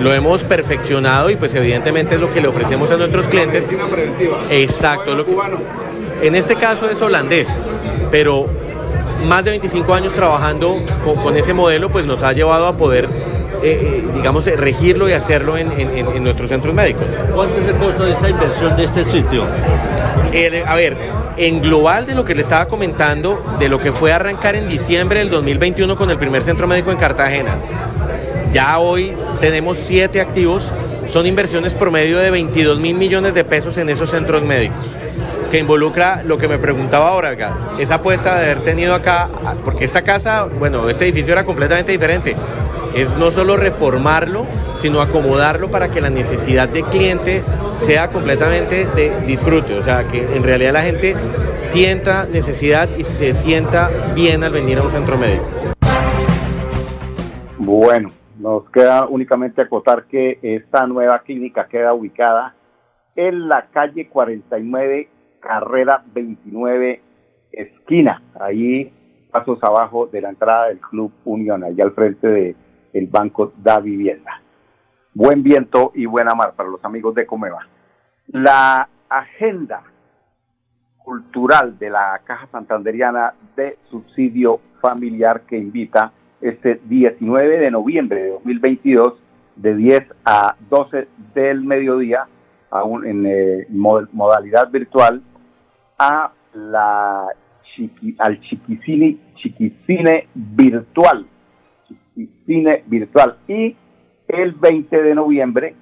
Lo 0.00 0.12
hemos 0.12 0.44
perfeccionado 0.44 1.30
y 1.30 1.36
pues 1.36 1.54
evidentemente 1.54 2.14
es 2.14 2.20
lo 2.20 2.28
que 2.28 2.40
le 2.40 2.48
ofrecemos 2.48 2.90
a 2.90 2.96
nuestros 2.96 3.26
clientes. 3.26 3.66
Exacto, 4.50 5.14
lo 5.14 5.26
que, 5.26 5.34
en 6.22 6.34
este 6.34 6.56
caso 6.56 6.88
es 6.90 7.00
holandés, 7.00 7.48
pero 8.10 8.46
más 9.26 9.44
de 9.44 9.50
25 9.50 9.94
años 9.94 10.14
trabajando 10.14 10.80
con, 11.22 11.36
ese 11.36 11.52
modelo 11.52 11.90
pues 11.90 12.06
nos 12.06 12.22
ha 12.22 12.32
llevado 12.32 12.66
a 12.66 12.76
poder 12.76 13.08
eh, 13.62 14.02
eh, 14.02 14.04
digamos, 14.14 14.46
regirlo 14.46 15.08
y 15.08 15.12
hacerlo 15.12 15.56
en, 15.56 15.68
nuestros 16.22 16.48
centros 16.48 16.74
médicos. 16.74 17.06
¿Cuánto 17.34 17.58
es 17.58 17.66
el 17.68 17.76
costo 17.76 18.04
de 18.04 18.12
esa 18.12 18.28
inversión 18.28 18.76
de 18.76 18.84
este 18.84 19.04
sitio? 19.04 19.44
a 20.66 20.74
ver, 20.74 20.96
en 21.36 21.60
global 21.62 22.04
de 22.06 22.14
lo 22.14 22.24
que 22.24 22.34
le 22.34 22.42
estaba 22.42 22.66
comentando, 22.66 23.42
de 23.58 23.68
lo 23.68 23.78
que 23.78 23.92
fue 23.92 24.12
arrancar 24.12 24.56
en 24.56 24.68
diciembre 24.68 25.20
del 25.20 25.30
2021 25.30 25.96
con 25.96 26.10
el 26.10 26.18
primer 26.18 26.42
centro 26.42 26.66
médico 26.66 26.90
en 26.90 26.98
Cartagena, 26.98 27.56
ya 28.52 28.78
hoy 28.78 29.12
tenemos 29.40 29.78
siete 29.78 30.20
activos, 30.20 30.72
son 31.06 31.26
inversiones 31.26 31.74
promedio 31.74 32.18
de 32.18 32.30
22 32.30 32.78
mil 32.78 32.96
millones 32.96 33.34
de 33.34 33.44
pesos 33.44 33.78
en 33.78 33.88
esos 33.88 34.10
centros 34.10 34.42
médicos 34.42 34.84
que 35.50 35.58
involucra 35.58 36.22
lo 36.24 36.36
que 36.38 36.46
me 36.48 36.58
preguntaba 36.58 37.08
ahora, 37.08 37.34
esa 37.78 37.94
apuesta 37.96 38.36
de 38.36 38.50
haber 38.50 38.64
tenido 38.64 38.94
acá, 38.94 39.28
porque 39.64 39.84
esta 39.84 40.02
casa, 40.02 40.44
bueno, 40.44 40.88
este 40.88 41.04
edificio 41.04 41.32
era 41.32 41.44
completamente 41.44 41.92
diferente, 41.92 42.36
es 42.94 43.16
no 43.16 43.30
solo 43.30 43.56
reformarlo, 43.56 44.46
sino 44.74 45.00
acomodarlo 45.00 45.70
para 45.70 45.90
que 45.90 46.00
la 46.00 46.10
necesidad 46.10 46.68
de 46.68 46.82
cliente 46.82 47.42
sea 47.74 48.08
completamente 48.08 48.86
de 48.86 49.20
disfrute, 49.26 49.74
o 49.74 49.82
sea, 49.82 50.06
que 50.06 50.36
en 50.36 50.42
realidad 50.42 50.72
la 50.72 50.82
gente 50.82 51.14
sienta 51.54 52.26
necesidad 52.26 52.88
y 52.96 53.04
se 53.04 53.34
sienta 53.34 53.90
bien 54.14 54.44
al 54.44 54.52
venir 54.52 54.78
a 54.78 54.82
un 54.82 54.90
centro 54.90 55.16
médico. 55.18 55.44
Bueno, 57.58 58.10
nos 58.38 58.70
queda 58.70 59.06
únicamente 59.06 59.62
acotar 59.62 60.04
que 60.04 60.38
esta 60.42 60.86
nueva 60.86 61.20
clínica 61.20 61.66
queda 61.66 61.92
ubicada 61.92 62.54
en 63.16 63.48
la 63.48 63.66
calle 63.72 64.08
49, 64.08 65.08
carrera 65.40 66.04
29, 66.14 67.02
esquina, 67.52 68.22
ahí 68.38 68.92
pasos 69.30 69.58
abajo 69.62 70.06
de 70.06 70.20
la 70.20 70.30
entrada 70.30 70.68
del 70.68 70.78
Club 70.78 71.12
Unión, 71.24 71.64
allá 71.64 71.84
al 71.84 71.92
frente 71.92 72.26
de 72.26 72.56
el 72.92 73.06
Banco 73.06 73.52
da 73.56 73.80
Vivienda. 73.80 74.40
Buen 75.14 75.42
viento 75.42 75.92
y 75.94 76.06
buena 76.06 76.34
mar 76.34 76.54
para 76.54 76.68
los 76.68 76.84
amigos 76.84 77.14
de 77.14 77.26
Comeva. 77.26 77.66
La 78.28 78.88
agenda 79.08 79.82
cultural 80.98 81.78
de 81.78 81.90
la 81.90 82.20
Caja 82.24 82.46
Santanderiana 82.52 83.34
de 83.56 83.78
Subsidio 83.90 84.60
Familiar 84.80 85.42
que 85.42 85.56
invita 85.56 86.12
este 86.40 86.80
19 86.84 87.58
de 87.58 87.70
noviembre 87.70 88.22
de 88.22 88.30
2022 88.30 89.14
de 89.56 89.74
10 89.74 90.04
a 90.24 90.54
12 90.68 91.08
del 91.34 91.62
mediodía 91.62 92.28
aún 92.70 93.06
en 93.06 93.26
eh, 93.26 93.66
modalidad 93.70 94.70
virtual 94.70 95.22
a 95.98 96.30
la 96.54 97.28
al 98.18 98.40
chiquicine, 98.40 99.18
chiquicine 99.36 100.28
virtual 100.34 101.26
cine 102.46 102.82
virtual. 102.86 103.36
Y 103.46 103.76
el 104.28 104.52
20 104.52 105.02
de 105.02 105.14
noviembre, 105.14 105.74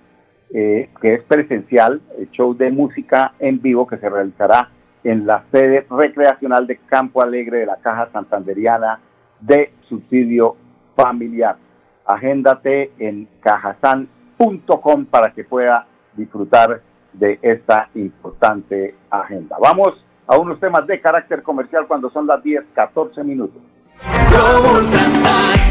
eh, 0.53 0.89
que 1.01 1.15
es 1.15 1.23
presencial, 1.25 2.01
el 2.19 2.31
show 2.31 2.55
de 2.55 2.71
música 2.71 3.35
en 3.39 3.61
vivo 3.61 3.87
que 3.87 3.99
se 3.99 4.09
realizará 4.09 4.71
en 5.05 5.27
la 5.27 5.45
sede 5.53 5.87
recreacional 5.89 6.67
de 6.67 6.79
Campo 6.79 7.23
Alegre 7.23 7.61
de 7.61 7.67
la 7.67 7.77
Caja 7.77 8.09
Santanderiana 8.13 9.01
de 9.41 9.73
Subsidio 9.89 10.57
Familiar. 10.97 11.57
Agéndate 12.05 12.93
en 12.99 13.29
cajasan.com 13.41 15.07
para 15.07 15.33
que 15.33 15.45
pueda 15.45 15.87
disfrutar 16.17 16.81
de 17.13 17.39
esta 17.43 17.89
importante 17.95 18.95
agenda. 19.11 19.57
Vamos 19.61 20.05
a 20.27 20.39
unos 20.39 20.59
temas 20.61 20.87
de 20.87 21.01
carácter 21.01 21.43
comercial 21.43 21.87
cuando 21.87 22.11
son 22.11 22.27
las 22.27 22.43
10, 22.43 22.65
14 22.75 23.23
minutos. 23.25 23.63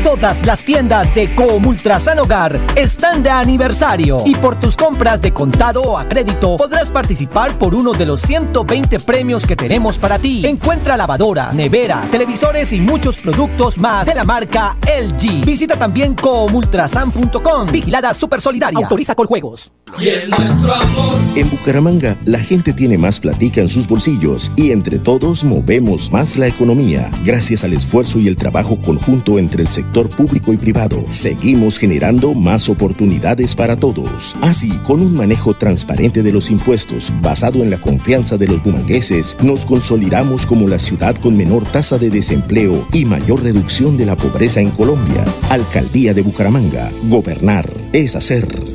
Todas 0.04 0.46
las 0.46 0.64
tiendas 0.64 1.14
de 1.14 1.28
Comultrasan 1.36 2.18
Hogar 2.20 2.60
están 2.76 3.22
de 3.22 3.30
aniversario 3.30 4.24
y 4.26 4.34
por 4.34 4.58
tus 4.60 4.76
compras 4.76 5.22
de 5.22 5.32
contado 5.32 5.84
o 5.84 5.98
a 5.98 6.08
crédito 6.08 6.58
podrás 6.58 6.90
participar 6.90 7.58
por 7.60 7.76
uno 7.76 7.92
de 7.92 8.06
los 8.06 8.22
120 8.22 9.00
premios 9.02 9.46
que 9.46 9.56
tenemos 9.56 10.00
para 10.00 10.18
ti. 10.18 10.46
Encuentra 10.46 10.98
lavadoras, 10.98 11.56
neveras, 11.56 12.10
televisores 12.10 12.74
y 12.74 12.80
muchos 12.80 13.18
productos 13.18 13.78
más 13.78 14.08
de 14.08 14.16
la 14.16 14.24
marca 14.24 14.78
LG. 14.84 15.46
Visita 15.46 15.76
también 15.76 16.16
comultrasan.com. 16.16 17.68
Vigilada 17.72 18.14
Super 18.14 18.42
Solidaria. 18.42 18.80
Autoriza 18.80 19.16
con 19.16 19.28
juegos. 19.28 19.72
Y 20.00 20.10
es 20.10 20.28
nuestro 20.28 20.74
amor. 20.74 21.16
En 21.36 21.50
Bucaramanga, 21.50 22.18
la 22.26 22.40
gente 22.40 22.74
tiene 22.74 22.98
más 22.98 23.20
platica 23.20 23.62
en 23.62 23.70
sus 23.70 23.88
bolsillos 23.88 24.52
y 24.56 24.72
entre 24.72 24.98
todos 24.98 25.44
movemos 25.44 26.12
más 26.12 26.36
la 26.38 26.48
economía. 26.48 27.12
Gracias 27.24 27.64
al 27.64 27.74
esfuerzo 27.74 28.20
y 28.20 28.28
el 28.28 28.36
trabajo 28.38 28.55
conjunto 28.64 29.40
entre 29.40 29.62
el 29.62 29.68
sector 29.68 30.10
público 30.10 30.54
y 30.54 30.58
privado, 30.58 31.04
seguimos 31.10 31.78
generando 31.78 32.34
más 32.34 32.70
oportunidades 32.70 33.56
para 33.56 33.76
todos. 33.76 34.36
Así, 34.42 34.70
con 34.84 35.02
un 35.02 35.16
manejo 35.16 35.54
transparente 35.54 36.24
de 36.24 36.32
los 36.32 36.50
impuestos 36.50 37.12
basado 37.22 37.64
en 37.64 37.70
la 37.70 37.80
confianza 37.80 38.38
de 38.38 38.48
los 38.48 38.64
bumangueses, 38.64 39.38
nos 39.42 39.66
consolidamos 39.66 40.46
como 40.46 40.68
la 40.68 40.80
ciudad 40.80 41.16
con 41.16 41.36
menor 41.38 41.66
tasa 41.66 41.98
de 41.98 42.10
desempleo 42.10 42.88
y 42.94 43.06
mayor 43.06 43.44
reducción 43.44 43.98
de 43.98 44.06
la 44.06 44.16
pobreza 44.16 44.62
en 44.62 44.72
Colombia. 44.72 45.26
Alcaldía 45.50 46.14
de 46.14 46.22
Bucaramanga. 46.22 46.92
Gobernar 47.10 47.70
es 47.94 48.16
hacer. 48.16 48.75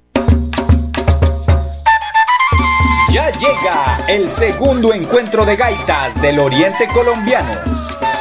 Llega 3.41 4.05
el 4.07 4.29
segundo 4.29 4.93
encuentro 4.93 5.45
de 5.45 5.55
gaitas 5.55 6.21
del 6.21 6.37
Oriente 6.37 6.87
Colombiano. 6.89 7.49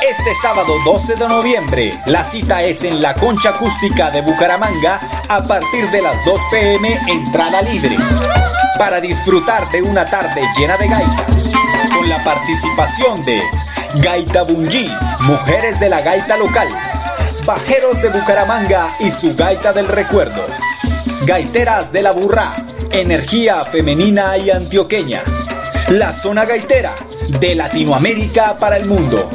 Este 0.01 0.35
sábado 0.41 0.77
12 0.83 1.17
de 1.17 1.29
noviembre, 1.29 2.01
la 2.07 2.25
cita 2.25 2.63
es 2.63 2.85
en 2.85 3.03
la 3.03 3.15
Concha 3.15 3.51
Acústica 3.51 4.11
de 4.11 4.23
Bucaramanga 4.23 4.99
a 5.29 5.43
partir 5.43 5.91
de 5.91 6.01
las 6.01 6.25
2 6.25 6.41
pm 6.51 6.99
entrada 7.07 7.61
libre. 7.61 7.99
Para 8.79 8.99
disfrutar 8.99 9.71
de 9.71 9.83
una 9.83 10.07
tarde 10.07 10.41
llena 10.57 10.79
de 10.79 10.89
gaitas, 10.89 11.27
con 11.95 12.09
la 12.09 12.25
participación 12.25 13.23
de 13.27 13.43
Gaita 13.97 14.45
Bungi, 14.45 14.91
Mujeres 15.21 15.79
de 15.81 15.91
la 15.91 16.01
Gaita 16.01 16.39
Local, 16.39 16.69
Bajeros 17.45 18.01
de 18.01 18.09
Bucaramanga 18.09 18.89
y 19.01 19.11
su 19.11 19.37
Gaita 19.37 19.75
del 19.75 19.87
Recuerdo, 19.87 20.47
Gaiteras 21.27 21.93
de 21.93 22.03
la 22.03 22.13
Burra, 22.13 22.57
Energía 22.93 23.63
femenina 23.63 24.37
y 24.37 24.51
antioqueña. 24.51 25.23
La 25.91 26.13
zona 26.13 26.45
gaitera 26.45 26.93
de 27.39 27.55
Latinoamérica 27.55 28.59
para 28.59 28.79
el 28.79 28.87
mundo. 28.87 29.31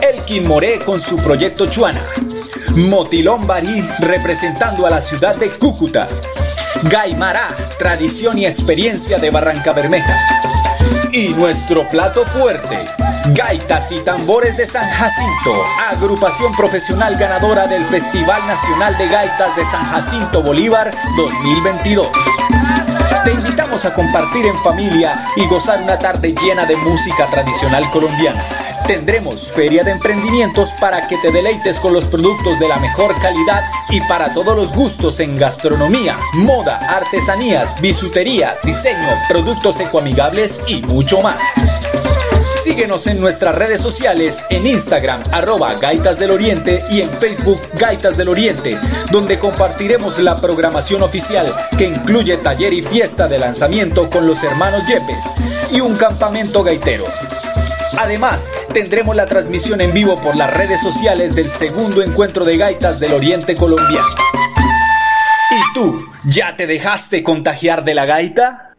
Elkin 0.00 0.46
Moré 0.46 0.78
con 0.78 1.00
su 1.00 1.16
proyecto 1.16 1.66
Chuana. 1.66 2.02
Motilón 2.76 3.48
Barí 3.48 3.82
representando 3.98 4.86
a 4.86 4.90
la 4.90 5.00
ciudad 5.00 5.34
de 5.34 5.50
Cúcuta. 5.50 6.06
Gaimará, 6.84 7.48
tradición 7.78 8.38
y 8.38 8.46
experiencia 8.46 9.18
de 9.18 9.30
Barranca 9.30 9.72
Bermeja. 9.72 10.16
Y 11.12 11.28
nuestro 11.30 11.88
plato 11.88 12.24
fuerte, 12.24 12.78
Gaitas 13.34 13.90
y 13.90 13.98
Tambores 14.00 14.56
de 14.56 14.66
San 14.66 14.88
Jacinto, 14.88 15.64
agrupación 15.90 16.54
profesional 16.54 17.16
ganadora 17.16 17.66
del 17.66 17.84
Festival 17.86 18.46
Nacional 18.46 18.96
de 18.98 19.08
Gaitas 19.08 19.56
de 19.56 19.64
San 19.64 19.84
Jacinto 19.84 20.42
Bolívar 20.42 20.96
2022. 21.16 22.63
Te 23.24 23.32
invitamos 23.32 23.86
a 23.86 23.94
compartir 23.94 24.44
en 24.44 24.58
familia 24.58 25.28
y 25.36 25.46
gozar 25.46 25.80
una 25.82 25.98
tarde 25.98 26.34
llena 26.34 26.66
de 26.66 26.76
música 26.76 27.24
tradicional 27.26 27.90
colombiana. 27.90 28.44
Tendremos 28.86 29.50
feria 29.50 29.82
de 29.82 29.92
emprendimientos 29.92 30.72
para 30.78 31.06
que 31.08 31.16
te 31.16 31.32
deleites 31.32 31.80
con 31.80 31.94
los 31.94 32.06
productos 32.06 32.58
de 32.60 32.68
la 32.68 32.76
mejor 32.76 33.18
calidad 33.20 33.64
y 33.88 34.02
para 34.02 34.34
todos 34.34 34.54
los 34.54 34.74
gustos 34.74 35.20
en 35.20 35.38
gastronomía, 35.38 36.18
moda, 36.34 36.76
artesanías, 36.76 37.80
bisutería, 37.80 38.58
diseño, 38.62 39.08
productos 39.26 39.80
ecoamigables 39.80 40.60
y 40.68 40.82
mucho 40.82 41.22
más. 41.22 42.03
Síguenos 42.64 43.06
en 43.08 43.20
nuestras 43.20 43.54
redes 43.54 43.82
sociales 43.82 44.46
en 44.48 44.66
Instagram 44.66 45.22
arroba 45.32 45.74
Gaitas 45.74 46.18
del 46.18 46.30
Oriente 46.30 46.82
y 46.90 47.02
en 47.02 47.10
Facebook 47.10 47.60
Gaitas 47.74 48.16
del 48.16 48.30
Oriente, 48.30 48.80
donde 49.12 49.38
compartiremos 49.38 50.18
la 50.18 50.40
programación 50.40 51.02
oficial 51.02 51.54
que 51.76 51.88
incluye 51.88 52.38
taller 52.38 52.72
y 52.72 52.80
fiesta 52.80 53.28
de 53.28 53.38
lanzamiento 53.38 54.08
con 54.08 54.26
los 54.26 54.42
hermanos 54.42 54.82
Yepes 54.86 55.34
y 55.72 55.82
un 55.82 55.94
campamento 55.98 56.62
gaitero. 56.62 57.04
Además, 57.98 58.50
tendremos 58.72 59.14
la 59.14 59.26
transmisión 59.26 59.82
en 59.82 59.92
vivo 59.92 60.18
por 60.18 60.34
las 60.34 60.50
redes 60.54 60.80
sociales 60.80 61.34
del 61.34 61.50
segundo 61.50 62.02
encuentro 62.02 62.46
de 62.46 62.56
gaitas 62.56 62.98
del 62.98 63.12
Oriente 63.12 63.56
Colombiano. 63.56 64.08
¿Y 65.50 65.74
tú, 65.74 66.02
ya 66.24 66.56
te 66.56 66.66
dejaste 66.66 67.22
contagiar 67.22 67.84
de 67.84 67.92
la 67.92 68.06
gaita? 68.06 68.73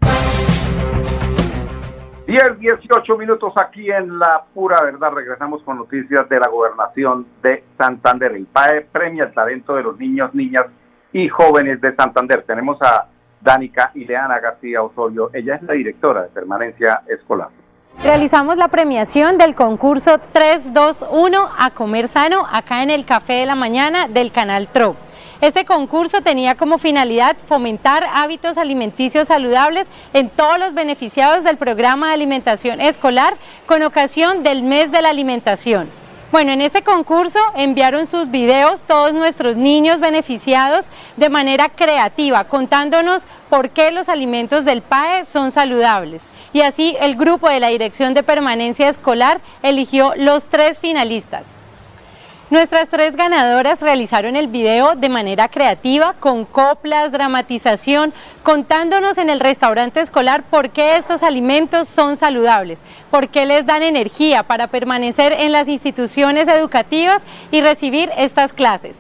10, 2.36 2.60
18 2.60 3.18
minutos 3.18 3.54
aquí 3.56 3.90
en 3.90 4.20
La 4.20 4.44
Pura 4.54 4.82
Verdad. 4.82 5.12
Regresamos 5.14 5.64
con 5.64 5.78
noticias 5.78 6.28
de 6.28 6.38
la 6.38 6.50
gobernación 6.50 7.26
de 7.42 7.64
Santander. 7.78 8.34
El 8.34 8.46
PAE 8.46 8.82
premia 8.92 9.24
el 9.24 9.34
talento 9.34 9.74
de 9.74 9.84
los 9.84 9.98
niños, 9.98 10.36
niñas 10.36 10.66
y 11.14 11.30
jóvenes 11.30 11.80
de 11.80 11.96
Santander. 11.96 12.44
Tenemos 12.44 12.78
a 12.82 13.08
Danica 13.40 13.92
Ileana 13.94 14.42
García 14.42 14.84
Osorio. 14.84 15.30
Ella 15.32 15.56
es 15.56 15.64
la 15.64 15.76
directora 15.76 16.24
de 16.24 16.28
permanencia 16.28 17.04
escolar. 17.08 17.48
Realizamos 18.04 18.58
la 18.58 18.68
premiación 18.68 19.38
del 19.38 19.56
concurso 19.56 20.20
321 20.34 21.48
a 21.58 21.72
comer 21.72 22.10
sano 22.10 22.46
acá 22.52 22.84
en 22.84 22.90
el 22.90 23.06
Café 23.06 23.36
de 23.36 23.46
la 23.46 23.56
Mañana 23.56 24.10
del 24.10 24.34
canal 24.34 24.68
TRO. 24.68 25.05
Este 25.42 25.66
concurso 25.66 26.22
tenía 26.22 26.56
como 26.56 26.78
finalidad 26.78 27.36
fomentar 27.48 28.08
hábitos 28.14 28.58
alimenticios 28.58 29.28
saludables 29.28 29.86
en 30.14 30.30
todos 30.30 30.58
los 30.58 30.74
beneficiados 30.74 31.44
del 31.44 31.58
programa 31.58 32.08
de 32.08 32.14
alimentación 32.14 32.80
escolar 32.80 33.36
con 33.66 33.84
ocasión 33.84 34.44
del 34.44 34.64
mes 34.64 34.92
de 34.92 35.02
la 35.02 35.10
alimentación. 35.10 35.90
Bueno, 36.32 36.52
en 36.52 36.62
este 36.62 36.84
concurso 36.84 37.40
enviaron 37.56 38.08
sus 38.08 38.32
videos 38.32 38.84
todos 38.84 39.14
nuestros 39.14 39.58
niños 39.58 40.00
beneficiados 40.00 40.88
de 41.18 41.30
manera 41.30 41.70
creativa, 41.70 42.44
contándonos 42.46 43.24
por 43.50 43.70
qué 43.70 43.92
los 43.92 44.10
alimentos 44.10 44.66
del 44.66 44.82
PAE 44.82 45.26
son 45.26 45.52
saludables. 45.52 46.24
Y 46.52 46.62
así 46.62 46.96
el 47.00 47.16
grupo 47.16 47.50
de 47.50 47.60
la 47.60 47.68
Dirección 47.68 48.14
de 48.14 48.24
Permanencia 48.24 48.90
Escolar 48.90 49.42
eligió 49.62 50.14
los 50.16 50.48
tres 50.48 50.80
finalistas. 50.80 51.55
Nuestras 52.52 52.90
tres 52.90 53.16
ganadoras 53.16 53.82
realizaron 53.82 54.36
el 54.36 54.48
video 54.48 54.94
de 54.94 55.10
manera 55.10 55.48
creativa, 55.48 56.14
con 56.20 56.46
coplas, 56.46 57.12
dramatización, 57.12 58.14
contándonos 58.44 59.18
en 59.18 59.32
el 59.32 59.40
restaurante 59.40 60.00
escolar 60.00 60.44
por 60.44 60.70
qué 60.70 60.96
estos 60.98 61.24
alimentos 61.24 61.88
son 61.88 62.18
saludables, 62.18 62.82
por 63.10 63.30
qué 63.30 63.48
les 63.48 63.66
dan 63.66 63.82
energía 63.82 64.44
para 64.44 64.68
permanecer 64.68 65.34
en 65.34 65.52
las 65.52 65.68
instituciones 65.68 66.48
educativas 66.48 67.24
y 67.52 67.62
recibir 67.62 68.12
estas 68.16 68.54
clases. 68.54 68.96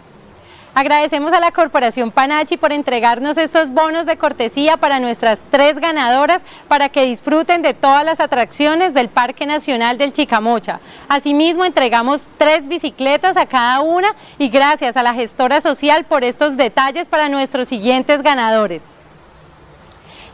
Agradecemos 0.76 1.32
a 1.32 1.40
la 1.40 1.52
Corporación 1.52 2.12
Panachi 2.12 2.58
por 2.58 2.74
entregarnos 2.74 3.38
estos 3.38 3.70
bonos 3.70 4.06
de 4.06 4.18
cortesía 4.18 4.76
para 4.76 5.00
nuestras 5.00 5.40
tres 5.50 5.80
ganadoras 5.80 6.44
para 6.68 6.90
que 6.90 7.06
disfruten 7.06 7.62
de 7.62 7.74
todas 7.74 8.04
las 8.04 8.20
atracciones 8.20 8.94
del 8.94 9.08
Parque 9.08 9.46
Nacional 9.46 9.98
del 9.98 10.12
Chicamocha. 10.12 10.82
Asimismo, 11.08 11.64
entregamos 11.64 12.28
tres 12.38 12.68
bicicletas 12.68 13.38
a 13.38 13.46
cada 13.46 13.80
una 13.80 14.16
y 14.38 14.50
gracias 14.50 14.98
a 14.98 15.04
la 15.04 15.14
gestora 15.14 15.62
social 15.62 16.04
por 16.04 16.26
estos 16.26 16.58
detalles 16.58 17.08
para 17.08 17.30
nuestros 17.30 17.70
siguientes 17.70 18.22
ganadores. 18.22 18.82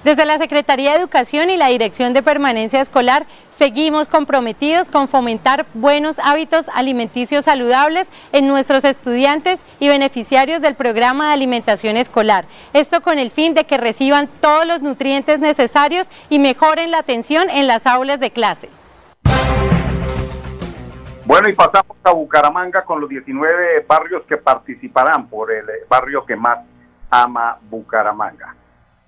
Desde 0.03 0.25
la 0.25 0.39
Secretaría 0.39 0.93
de 0.93 0.97
Educación 0.97 1.51
y 1.51 1.57
la 1.57 1.67
Dirección 1.67 2.13
de 2.13 2.23
Permanencia 2.23 2.81
Escolar 2.81 3.27
seguimos 3.51 4.07
comprometidos 4.07 4.89
con 4.89 5.07
fomentar 5.07 5.67
buenos 5.75 6.17
hábitos 6.17 6.69
alimenticios 6.73 7.45
saludables 7.45 8.09
en 8.31 8.47
nuestros 8.47 8.83
estudiantes 8.83 9.63
y 9.79 9.89
beneficiarios 9.89 10.63
del 10.63 10.73
programa 10.73 11.27
de 11.27 11.33
alimentación 11.33 11.97
escolar. 11.97 12.45
Esto 12.73 13.01
con 13.01 13.19
el 13.19 13.29
fin 13.29 13.53
de 13.53 13.65
que 13.65 13.77
reciban 13.77 14.27
todos 14.41 14.65
los 14.65 14.81
nutrientes 14.81 15.39
necesarios 15.39 16.09
y 16.29 16.39
mejoren 16.39 16.89
la 16.89 16.97
atención 16.97 17.51
en 17.51 17.67
las 17.67 17.85
aulas 17.85 18.19
de 18.19 18.31
clase. 18.31 18.69
Bueno, 21.25 21.47
y 21.47 21.53
pasamos 21.53 21.95
a 22.03 22.11
Bucaramanga 22.11 22.83
con 22.85 23.01
los 23.01 23.07
19 23.07 23.85
barrios 23.87 24.23
que 24.27 24.37
participarán 24.37 25.27
por 25.27 25.51
el 25.51 25.65
barrio 25.87 26.25
que 26.25 26.35
más 26.35 26.57
ama 27.11 27.59
Bucaramanga. 27.69 28.55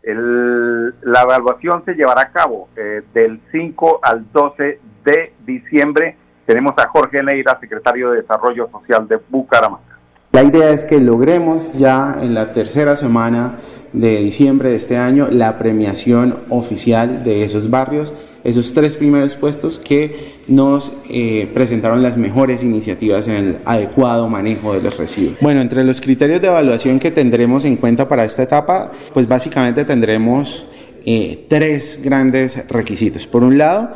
El, 0.03 0.89
la 1.01 1.21
evaluación 1.23 1.83
se 1.85 1.93
llevará 1.93 2.23
a 2.23 2.31
cabo 2.31 2.67
eh, 2.75 3.01
del 3.13 3.39
5 3.51 4.01
al 4.03 4.25
12 4.31 4.79
de 5.05 5.33
diciembre. 5.45 6.17
Tenemos 6.45 6.73
a 6.77 6.89
Jorge 6.89 7.23
Neira, 7.23 7.57
secretario 7.59 8.11
de 8.11 8.21
Desarrollo 8.21 8.69
Social 8.69 9.07
de 9.07 9.19
Bucaramanga. 9.29 9.97
La 10.33 10.43
idea 10.43 10.71
es 10.71 10.83
que 10.83 10.99
logremos 10.99 11.73
ya 11.73 12.17
en 12.19 12.33
la 12.33 12.51
tercera 12.51 12.95
semana 12.95 13.55
de 13.93 14.17
diciembre 14.17 14.69
de 14.69 14.75
este 14.75 14.97
año 14.97 15.27
la 15.29 15.57
premiación 15.57 16.39
oficial 16.49 17.23
de 17.23 17.43
esos 17.43 17.69
barrios 17.69 18.13
esos 18.43 18.73
tres 18.73 18.97
primeros 18.97 19.35
puestos 19.35 19.79
que 19.79 20.33
nos 20.47 20.91
eh, 21.09 21.49
presentaron 21.53 22.03
las 22.03 22.17
mejores 22.17 22.63
iniciativas 22.63 23.27
en 23.27 23.35
el 23.35 23.57
adecuado 23.65 24.27
manejo 24.27 24.73
de 24.73 24.81
los 24.81 24.97
residuos. 24.97 25.37
Bueno, 25.41 25.61
entre 25.61 25.83
los 25.83 26.01
criterios 26.01 26.41
de 26.41 26.47
evaluación 26.47 26.99
que 26.99 27.11
tendremos 27.11 27.65
en 27.65 27.77
cuenta 27.77 28.07
para 28.07 28.25
esta 28.25 28.43
etapa, 28.43 28.91
pues 29.13 29.27
básicamente 29.27 29.85
tendremos 29.85 30.67
eh, 31.05 31.45
tres 31.47 31.99
grandes 32.03 32.67
requisitos. 32.67 33.27
Por 33.27 33.43
un 33.43 33.57
lado, 33.57 33.91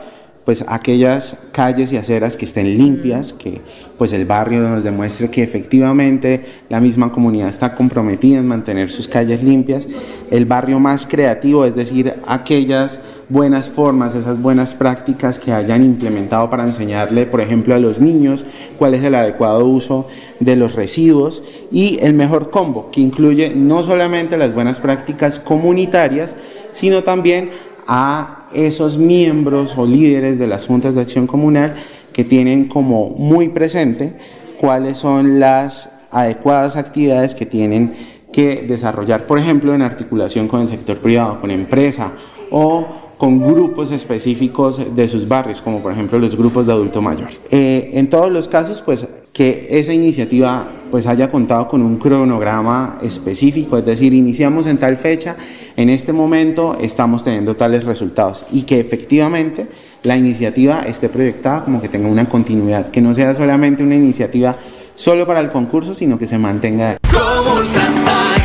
pues 0.47 0.63
aquellas 0.69 1.35
calles 1.51 1.91
y 1.91 1.97
aceras 1.97 2.37
que 2.37 2.45
estén 2.45 2.77
limpias, 2.77 3.33
que 3.33 3.59
pues 3.97 4.13
el 4.13 4.23
barrio 4.23 4.61
nos 4.61 4.85
demuestre 4.85 5.29
que 5.29 5.43
efectivamente 5.43 6.41
la 6.69 6.79
misma 6.79 7.11
comunidad 7.11 7.49
está 7.49 7.75
comprometida 7.75 8.37
en 8.37 8.47
mantener 8.47 8.89
sus 8.89 9.09
calles 9.09 9.43
limpias, 9.43 9.89
el 10.31 10.45
barrio 10.45 10.79
más 10.79 11.05
creativo, 11.05 11.65
es 11.65 11.75
decir, 11.75 12.13
aquellas 12.27 13.01
buenas 13.27 13.69
formas, 13.69 14.15
esas 14.15 14.41
buenas 14.41 14.73
prácticas 14.73 15.37
que 15.37 15.51
hayan 15.51 15.83
implementado 15.83 16.49
para 16.49 16.63
enseñarle, 16.63 17.25
por 17.25 17.41
ejemplo, 17.41 17.75
a 17.75 17.79
los 17.79 17.99
niños 17.99 18.45
cuál 18.77 18.93
es 18.93 19.03
el 19.03 19.15
adecuado 19.15 19.65
uso 19.65 20.07
de 20.39 20.55
los 20.55 20.75
residuos. 20.75 21.43
Y 21.73 21.99
el 22.01 22.13
mejor 22.13 22.51
combo, 22.51 22.89
que 22.89 23.01
incluye 23.01 23.53
no 23.53 23.83
solamente 23.83 24.37
las 24.37 24.53
buenas 24.53 24.79
prácticas 24.79 25.39
comunitarias, 25.39 26.37
sino 26.71 27.03
también 27.03 27.49
a 27.87 28.45
esos 28.53 28.97
miembros 28.97 29.77
o 29.77 29.85
líderes 29.85 30.37
de 30.37 30.47
las 30.47 30.67
juntas 30.67 30.95
de 30.95 31.01
acción 31.01 31.27
comunal 31.27 31.75
que 32.13 32.23
tienen 32.23 32.67
como 32.67 33.09
muy 33.09 33.49
presente 33.49 34.15
cuáles 34.59 34.97
son 34.97 35.39
las 35.39 35.89
adecuadas 36.11 36.75
actividades 36.75 37.35
que 37.35 37.45
tienen 37.45 37.93
que 38.31 38.65
desarrollar, 38.67 39.25
por 39.25 39.39
ejemplo, 39.39 39.73
en 39.73 39.81
articulación 39.81 40.47
con 40.47 40.61
el 40.61 40.67
sector 40.67 40.99
privado, 40.99 41.39
con 41.39 41.51
empresa 41.51 42.11
o 42.51 42.85
con 43.17 43.41
grupos 43.41 43.91
específicos 43.91 44.95
de 44.95 45.07
sus 45.07 45.27
barrios, 45.27 45.61
como 45.61 45.81
por 45.81 45.91
ejemplo 45.91 46.19
los 46.19 46.35
grupos 46.35 46.67
de 46.67 46.73
adulto 46.73 47.01
mayor. 47.01 47.29
Eh, 47.49 47.91
en 47.93 48.09
todos 48.09 48.31
los 48.31 48.47
casos, 48.47 48.81
pues 48.81 49.07
que 49.37 49.67
esa 49.69 49.93
iniciativa 49.93 50.65
pues 50.89 51.05
haya 51.05 51.29
contado 51.29 51.67
con 51.67 51.83
un 51.83 51.97
cronograma 51.97 52.97
específico, 53.03 53.77
es 53.77 53.85
decir, 53.85 54.11
iniciamos 54.15 54.65
en 54.65 54.79
tal 54.79 54.97
fecha, 54.97 55.35
en 55.75 55.89
este 55.89 56.11
momento 56.11 56.75
estamos 56.81 57.23
teniendo 57.23 57.55
tales 57.55 57.83
resultados 57.83 58.45
y 58.51 58.63
que 58.63 58.79
efectivamente 58.79 59.67
la 60.01 60.17
iniciativa 60.17 60.81
esté 60.87 61.07
proyectada 61.07 61.63
como 61.63 61.79
que 61.79 61.87
tenga 61.87 62.09
una 62.09 62.27
continuidad, 62.27 62.89
que 62.89 62.99
no 62.99 63.13
sea 63.13 63.35
solamente 63.35 63.83
una 63.83 63.93
iniciativa 63.93 64.55
solo 64.95 65.27
para 65.27 65.39
el 65.39 65.49
concurso, 65.49 65.93
sino 65.93 66.17
que 66.17 66.25
se 66.25 66.39
mantenga. 66.39 66.97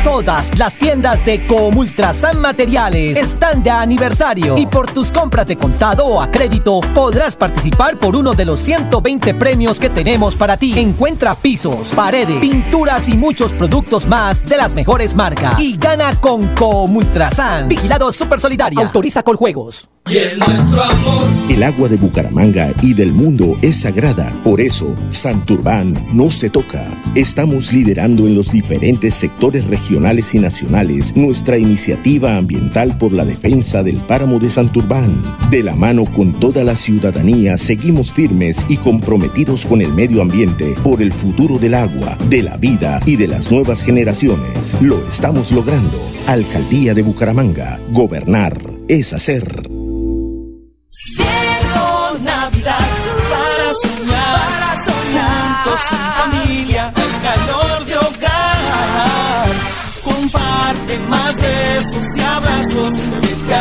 Todas 0.03 0.59
las 0.59 0.77
tiendas 0.77 1.25
de 1.25 1.39
Comultrasan 1.47 2.41
Materiales 2.41 3.17
están 3.17 3.63
de 3.63 3.69
aniversario 3.69 4.57
y 4.57 4.67
por 4.67 4.91
tus 4.91 5.13
compras 5.13 5.47
de 5.47 5.55
contado 5.55 6.05
o 6.05 6.21
a 6.21 6.29
crédito 6.29 6.81
podrás 6.93 7.37
participar 7.37 7.97
por 7.97 8.17
uno 8.17 8.33
de 8.33 8.43
los 8.43 8.59
120 8.59 9.33
premios 9.35 9.79
que 9.79 9.89
tenemos 9.89 10.35
para 10.35 10.57
ti. 10.57 10.77
Encuentra 10.77 11.35
pisos, 11.35 11.93
paredes, 11.93 12.35
pinturas 12.41 13.07
y 13.07 13.13
muchos 13.15 13.53
productos 13.53 14.05
más 14.05 14.43
de 14.43 14.57
las 14.57 14.75
mejores 14.75 15.15
marcas 15.15 15.57
y 15.61 15.77
gana 15.77 16.19
con 16.19 16.47
Comultrasan. 16.49 17.69
Vigilado 17.69 18.11
Super 18.11 18.41
Solidaria. 18.41 18.81
Autoriza 18.81 19.23
con 19.23 19.37
juegos. 19.37 19.89
Y 20.09 20.17
es 20.17 20.37
nuestro 20.37 20.83
amor. 20.83 21.23
El 21.47 21.63
agua 21.63 21.87
de 21.87 21.95
Bucaramanga 21.95 22.73
y 22.81 22.93
del 22.93 23.13
mundo 23.13 23.55
es 23.61 23.79
sagrada. 23.79 24.33
Por 24.43 24.59
eso, 24.59 24.93
Santurbán 25.07 26.09
no 26.11 26.29
se 26.29 26.49
toca. 26.49 26.85
Estamos 27.15 27.71
liderando 27.71 28.27
en 28.27 28.35
los 28.35 28.51
diferentes 28.51 29.15
sectores 29.15 29.65
regionales 29.67 29.92
y 29.93 30.39
nacionales 30.39 31.15
nuestra 31.15 31.57
iniciativa 31.57 32.35
ambiental 32.35 32.97
por 32.97 33.11
la 33.13 33.25
defensa 33.25 33.83
del 33.83 33.97
páramo 33.97 34.39
de 34.39 34.49
Santurbán. 34.49 35.21
De 35.51 35.61
la 35.61 35.75
mano 35.75 36.05
con 36.05 36.33
toda 36.39 36.63
la 36.63 36.75
ciudadanía, 36.75 37.57
seguimos 37.57 38.11
firmes 38.11 38.65
y 38.69 38.77
comprometidos 38.77 39.65
con 39.65 39.81
el 39.81 39.93
medio 39.93 40.21
ambiente 40.21 40.73
por 40.83 41.01
el 41.01 41.11
futuro 41.11 41.59
del 41.59 41.75
agua, 41.75 42.17
de 42.29 42.41
la 42.41 42.57
vida 42.57 42.99
y 43.05 43.15
de 43.17 43.27
las 43.27 43.51
nuevas 43.51 43.83
generaciones. 43.83 44.75
Lo 44.81 45.05
estamos 45.05 45.51
logrando. 45.51 45.99
Alcaldía 46.27 46.93
de 46.93 47.03
Bucaramanga. 47.03 47.79
Gobernar 47.91 48.57
es 48.87 49.13
hacer. 49.13 49.72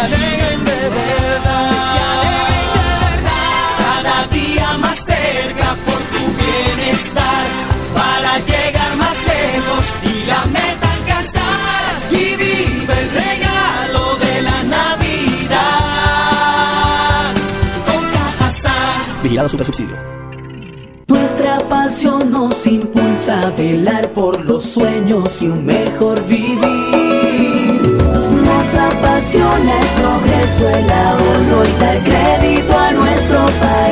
Alegren 0.04 0.64
de 0.64 0.80
verdad. 0.90 1.70
Cada 3.78 4.18
día 4.32 4.68
más 4.80 4.98
cerca 4.98 5.76
por 5.86 6.00
tu 6.12 6.22
bienestar, 6.42 7.44
para 7.94 8.38
llegar 8.50 8.96
más 8.96 9.18
lejos 9.34 9.84
y 10.12 10.14
la 10.26 10.44
meta 10.46 10.86
alcanzar. 10.98 11.82
Y 12.10 12.36
vive 12.42 12.94
el 13.02 13.08
regalo 13.22 14.02
de 14.24 14.34
la 14.42 14.58
Navidad. 14.76 15.62
Con 17.86 18.02
Cajasal. 18.10 18.98
Vigilado 19.22 19.48
Super 19.48 19.66
Subsidio. 19.66 19.96
Nuestra 21.06 21.58
pasión 21.68 22.30
nos 22.30 22.66
impulsa 22.66 23.42
a 23.42 23.50
velar 23.50 24.12
por 24.12 24.44
los 24.44 24.64
sueños 24.64 25.42
y 25.42 25.46
un 25.46 25.64
mejor 25.64 26.24
vivir. 26.24 26.81
Apasiona 29.02 29.80
el 29.80 29.86
progreso, 30.00 30.68
el 30.68 30.88
ahorro 30.88 31.62
y 31.64 31.80
dar 31.80 31.98
crédito 32.04 32.78
a 32.78 32.92
nuestro 32.92 33.44
país. 33.46 33.91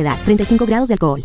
edad. 0.00 0.16
35 0.24 0.66
grados 0.66 0.88
de 0.88 0.94
alcohol. 0.94 1.24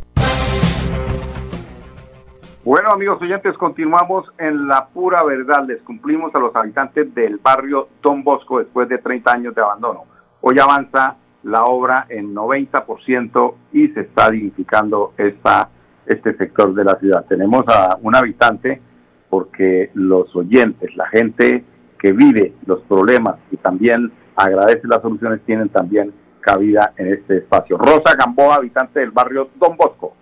Bueno, 2.65 2.91
amigos 2.91 3.21
oyentes, 3.21 3.57
continuamos 3.57 4.25
en 4.37 4.69
la 4.69 4.87
pura 4.87 5.21
verdad. 5.23 5.65
Les 5.67 5.81
cumplimos 5.81 6.33
a 6.33 6.39
los 6.39 6.55
habitantes 6.55 7.13
del 7.13 7.37
barrio 7.37 7.89
Don 8.01 8.23
Bosco 8.23 8.59
después 8.59 8.87
de 8.87 8.99
30 8.99 9.31
años 9.33 9.55
de 9.55 9.61
abandono. 9.61 10.05
Hoy 10.39 10.57
avanza 10.59 11.17
la 11.43 11.65
obra 11.65 12.05
en 12.07 12.33
90% 12.33 13.53
y 13.73 13.89
se 13.89 13.99
está 13.99 14.31
dignificando 14.31 15.13
esta, 15.17 15.69
este 16.05 16.37
sector 16.37 16.73
de 16.73 16.85
la 16.85 16.95
ciudad. 16.99 17.25
Tenemos 17.27 17.65
a 17.67 17.97
un 18.01 18.15
habitante 18.15 18.81
porque 19.29 19.89
los 19.93 20.33
oyentes, 20.33 20.95
la 20.95 21.07
gente 21.07 21.65
que 21.99 22.13
vive 22.13 22.53
los 22.65 22.79
problemas 22.83 23.35
y 23.51 23.57
también 23.57 24.09
agradece 24.37 24.87
las 24.87 25.01
soluciones, 25.01 25.41
tienen 25.45 25.67
también 25.69 26.13
cabida 26.43 26.93
en 26.97 27.13
este 27.13 27.37
espacio. 27.37 27.77
Rosa 27.77 28.15
Gamboa, 28.17 28.55
habitante 28.55 28.99
del 28.99 29.11
barrio 29.11 29.49
Don 29.55 29.75
Bosco. 29.77 30.13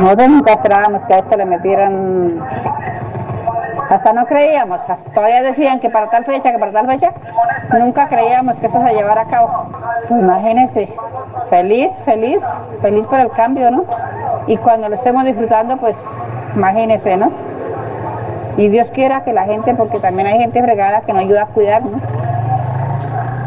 Nosotros 0.00 0.28
nunca 0.28 0.52
esperábamos 0.54 1.04
que 1.04 1.14
a 1.14 1.18
esto 1.18 1.36
le 1.36 1.44
metieran. 1.44 2.26
Hasta 3.88 4.12
no 4.12 4.24
creíamos, 4.24 4.82
todavía 5.12 5.42
decían 5.42 5.80
que 5.80 5.90
para 5.90 6.08
tal 6.10 6.24
fecha, 6.24 6.52
que 6.52 6.58
para 6.58 6.72
tal 6.72 6.86
fecha. 6.86 7.10
Nunca 7.78 8.08
creíamos 8.08 8.58
que 8.58 8.66
eso 8.66 8.80
se 8.82 8.94
llevara 8.94 9.22
a 9.22 9.26
cabo. 9.26 9.70
Pues 10.08 10.22
imagínense, 10.22 10.88
feliz, 11.48 11.92
feliz, 12.04 12.42
feliz 12.80 13.06
por 13.06 13.20
el 13.20 13.30
cambio, 13.30 13.70
¿no? 13.70 13.84
Y 14.46 14.56
cuando 14.56 14.88
lo 14.88 14.94
estemos 14.94 15.24
disfrutando, 15.24 15.76
pues 15.76 15.96
imagínense, 16.54 17.16
¿no? 17.16 17.32
Y 18.56 18.68
Dios 18.68 18.90
quiera 18.90 19.22
que 19.22 19.32
la 19.32 19.44
gente, 19.44 19.74
porque 19.74 19.98
también 19.98 20.28
hay 20.28 20.38
gente 20.38 20.62
fregada 20.62 21.00
que 21.00 21.12
nos 21.12 21.22
ayuda 21.22 21.42
a 21.42 21.46
cuidar, 21.46 21.84
¿no? 21.84 21.98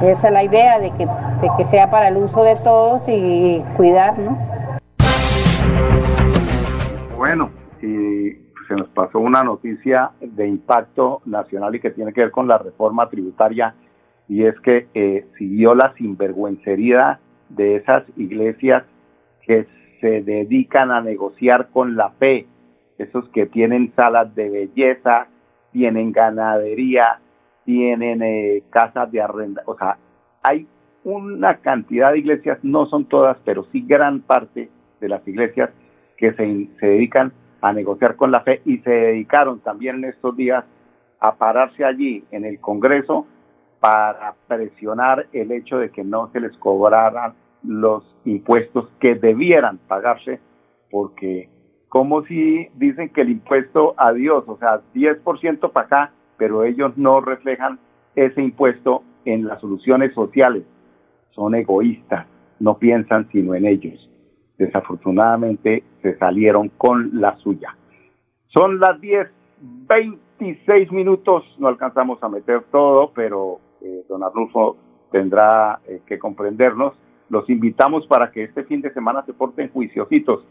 Esa 0.02 0.28
es 0.28 0.34
la 0.34 0.43
idea 0.43 0.80
de 0.80 0.91
que, 0.91 1.08
de 1.43 1.49
que 1.58 1.65
sea 1.65 1.91
para 1.91 2.08
el 2.08 2.15
uso 2.15 2.41
de 2.43 2.56
todos 2.63 3.03
y 3.10 3.62
cuidar, 3.75 4.17
¿no? 4.17 4.38
Bueno, 7.17 7.51
y 7.82 8.32
se 8.67 8.75
nos 8.75 8.88
pasó 8.89 9.19
una 9.19 9.43
noticia 9.43 10.12
de 10.21 10.47
impacto 10.47 11.21
nacional 11.25 11.75
y 11.75 11.82
que 11.82 11.91
tiene 11.91 12.13
que 12.13 12.21
ver 12.21 12.32
con 12.32 12.47
la 12.47 12.58
reforma 12.58 13.10
tributaria 13.10 13.75
y 14.29 14.45
es 14.45 14.58
que 14.62 14.88
eh, 14.93 15.27
siguió 15.38 15.75
la 15.75 15.93
sinvergüencería 15.95 17.19
de 17.49 17.75
esas 17.75 18.03
iglesias 18.15 18.86
que 19.45 19.67
se 19.99 20.21
dedican 20.21 20.91
a 20.91 21.01
negociar 21.01 21.67
con 21.73 21.97
la 21.97 22.12
fe 22.12 22.47
esos 22.97 23.27
que 23.29 23.47
tienen 23.47 23.91
salas 23.95 24.34
de 24.34 24.49
belleza, 24.49 25.27
tienen 25.73 26.13
ganadería, 26.13 27.19
tienen 27.65 28.21
eh, 28.21 28.63
casas 28.69 29.12
de 29.12 29.21
arrenda, 29.21 29.63
o 29.65 29.75
sea, 29.75 29.97
hay 30.41 30.67
una 31.04 31.58
cantidad 31.58 32.12
de 32.12 32.20
iglesias, 32.20 32.60
no 32.63 32.86
son 32.88 33.06
todas, 33.06 33.38
pero 33.46 33.66
sí 33.72 33.84
gran 33.86 34.22
parte 34.22 34.70
de 35.00 35.10
las 35.10 35.28
iglesias 35.28 35.70
que 36.18 36.34
se, 36.34 36.68
se 36.80 36.86
dedican 36.86 37.34
a 37.62 37.74
negociar 37.74 38.16
con 38.16 38.32
la 38.32 38.42
fe 38.42 38.62
y 38.66 38.78
se 38.80 38.89
dedicaron 38.89 39.60
también 39.60 39.98
en 39.98 40.06
estos 40.06 40.36
días 40.36 40.66
a 41.20 41.36
pararse 41.36 41.86
allí 41.86 42.24
en 42.32 42.46
el 42.46 42.60
Congreso 42.60 43.26
para 43.80 44.36
presionar 44.48 45.28
el 45.34 45.52
hecho 45.52 45.78
de 45.78 45.89
que 45.89 46.04
no 46.04 46.30
se 46.32 46.39
les 46.39 46.56
cobraran 46.58 47.34
los 47.63 48.04
impuestos 48.26 48.89
que 49.00 49.16
debieran 49.16 49.78
pagarse, 49.88 50.39
porque 50.89 51.50
como 51.89 52.24
si 52.26 52.68
dicen 52.76 53.10
que 53.10 53.22
el 53.22 53.30
impuesto 53.30 53.94
a 53.98 54.13
Dios, 54.13 54.44
o 54.48 54.58
sea, 54.58 54.82
10% 54.94 55.72
para 55.72 55.86
acá, 55.86 56.12
pero 56.38 56.63
ellos 56.63 56.98
no 56.98 57.22
reflejan 57.22 57.80
ese 58.16 58.42
impuesto 58.42 59.04
en 59.26 59.46
las 59.46 59.62
soluciones 59.62 60.13
sociales. 60.13 60.63
Son 61.36 61.56
egoístas, 61.56 62.28
no 62.60 62.78
piensan 62.78 63.30
sino 63.32 63.56
en 63.56 63.65
ellos. 63.65 64.10
Desafortunadamente 64.58 65.84
se 66.02 66.17
salieron 66.17 66.69
con 66.69 67.19
la 67.19 67.36
suya. 67.38 67.76
Son 68.48 68.80
las 68.80 69.02
10, 69.02 69.28
26 69.60 70.91
minutos, 70.91 71.43
no 71.58 71.67
alcanzamos 71.67 72.22
a 72.22 72.30
meter 72.30 72.63
todo, 72.72 73.12
pero 73.13 73.60
eh, 73.82 74.06
don 74.08 74.24
Arnulfo 74.24 74.78
tendrá 75.12 75.80
eh, 75.88 76.02
que 76.06 76.19
comprendernos. 76.19 76.93
Los 77.30 77.50
invitamos 77.50 78.06
para 78.08 78.32
que 78.32 78.43
este 78.43 78.63
fin 78.65 78.82
de 78.82 78.93
semana 78.93 79.24
se 79.26 79.34
porten 79.34 79.69
juiciositos, 79.69 80.46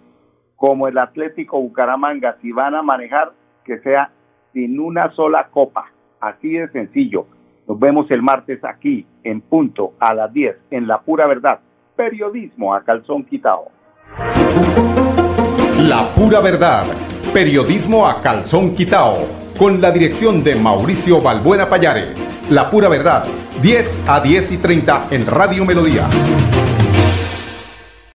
como 0.57 0.88
el 0.88 0.99
Atlético 0.99 1.61
Bucaramanga, 1.61 2.38
si 2.40 2.53
van 2.53 2.75
a 2.75 2.83
manejar, 2.83 3.33
que 3.64 3.79
sea 3.81 4.11
sin 4.53 4.81
una 4.81 5.11
sola 5.12 5.49
copa, 5.51 5.92
así 6.21 6.53
de 6.53 6.68
sencillo. 6.68 7.27
Nos 7.68 7.79
vemos 7.79 8.11
el 8.11 8.22
martes 8.22 8.64
aquí, 8.64 9.07
en 9.22 9.40
punto, 9.40 9.94
a 10.01 10.14
las 10.14 10.33
10, 10.33 10.57
en 10.70 10.87
La 10.87 11.01
Pura 11.01 11.27
Verdad. 11.27 11.61
Periodismo 11.96 12.75
a 12.75 12.83
calzón 12.83 13.25
quitado. 13.25 13.68
La 15.79 16.09
Pura 16.14 16.40
Verdad. 16.40 16.85
Periodismo 17.33 18.07
a 18.07 18.20
calzón 18.20 18.75
quitado. 18.75 19.14
Con 19.59 19.81
la 19.81 19.92
dirección 19.92 20.42
de 20.42 20.57
Mauricio 20.57 21.20
Balbuena 21.20 21.68
Payares. 21.68 22.29
La 22.51 22.68
Pura 22.68 22.88
Verdad. 22.88 23.25
10 23.62 24.09
a 24.09 24.20
10 24.20 24.53
y 24.53 24.59
30 24.59 25.09
en 25.11 25.27
Radio 25.27 25.64
Melodía. 25.64 26.09